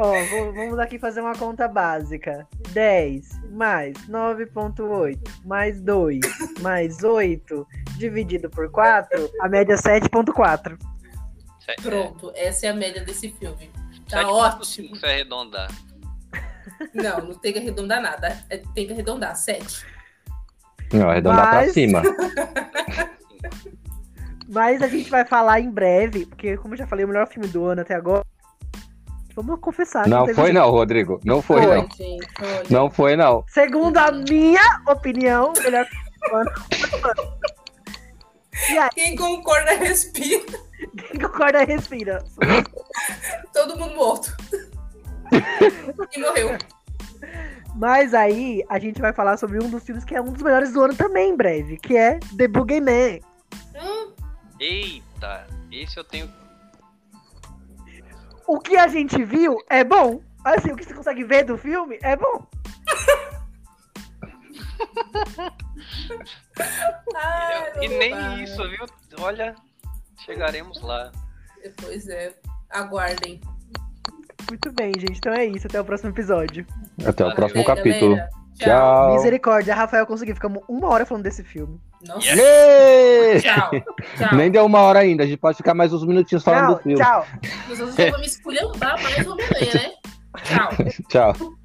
[0.00, 2.46] Ó, vou- vamos aqui fazer uma conta básica.
[2.70, 6.20] 10 mais 9.8 mais 2
[6.62, 10.78] mais 8 dividido por 4, a média é 7.4.
[11.58, 13.70] Se- Pronto, essa é a média desse filme.
[14.08, 14.96] Tá 7.5 ótimo.
[14.96, 15.68] se arredondar.
[16.94, 18.38] Não, não tem que arredondar nada.
[18.48, 19.34] É, Tem que arredondar.
[19.34, 19.84] 7.
[20.92, 22.02] Não, arredondar pra Mas- cima.
[24.48, 27.48] Mas a gente vai falar em breve, porque como eu já falei, o melhor filme
[27.48, 28.24] do ano até agora.
[29.42, 30.08] Vamos confessar.
[30.08, 30.52] Não foi jeito.
[30.54, 31.20] não, Rodrigo.
[31.24, 31.76] Não foi Foi.
[31.76, 31.82] não.
[31.82, 32.28] gente.
[32.40, 32.62] Olha.
[32.70, 33.44] Não foi não.
[33.48, 36.50] Segundo a minha opinião, o melhor filme do ano.
[38.70, 40.42] E aí, Quem concorda, respira.
[41.10, 42.24] quem concorda, respira.
[43.52, 44.36] Todo mundo morto.
[46.16, 46.58] e morreu.
[47.76, 50.72] Mas aí, a gente vai falar sobre um dos filmes que é um dos melhores
[50.72, 53.20] do ano também, em breve, que é The Boogeyman.
[53.80, 54.10] Hum,
[54.58, 56.28] Eita, esse eu tenho.
[58.48, 60.22] O que a gente viu é bom.
[60.42, 62.46] Assim, o que você consegue ver do filme é bom.
[67.14, 68.86] ai, E nem isso, viu?
[69.20, 69.54] Olha,
[70.24, 71.12] chegaremos lá.
[71.76, 72.34] Pois é.
[72.70, 73.40] Aguardem.
[74.48, 75.18] Muito bem, gente.
[75.18, 75.66] Então é isso.
[75.66, 76.66] Até o próximo episódio.
[77.06, 78.16] Até o próximo capítulo.
[78.16, 78.30] galera.
[78.58, 79.12] Tchau.
[79.14, 80.34] Misericórdia, Rafael conseguiu.
[80.34, 81.78] Ficamos uma hora falando desse filme.
[82.06, 82.28] Nossa.
[82.28, 82.38] Yes.
[82.38, 83.40] Yay!
[83.40, 83.70] Tchau.
[84.16, 84.36] Tchau.
[84.36, 85.24] Nem deu uma hora ainda.
[85.24, 86.98] A gente pode ficar mais uns minutinhos falando Tchau, do filme.
[86.98, 87.26] tchau.
[87.68, 89.92] Vocês vão me esculhambar mais né?
[90.44, 90.70] Tchau.
[91.08, 91.57] Tchau.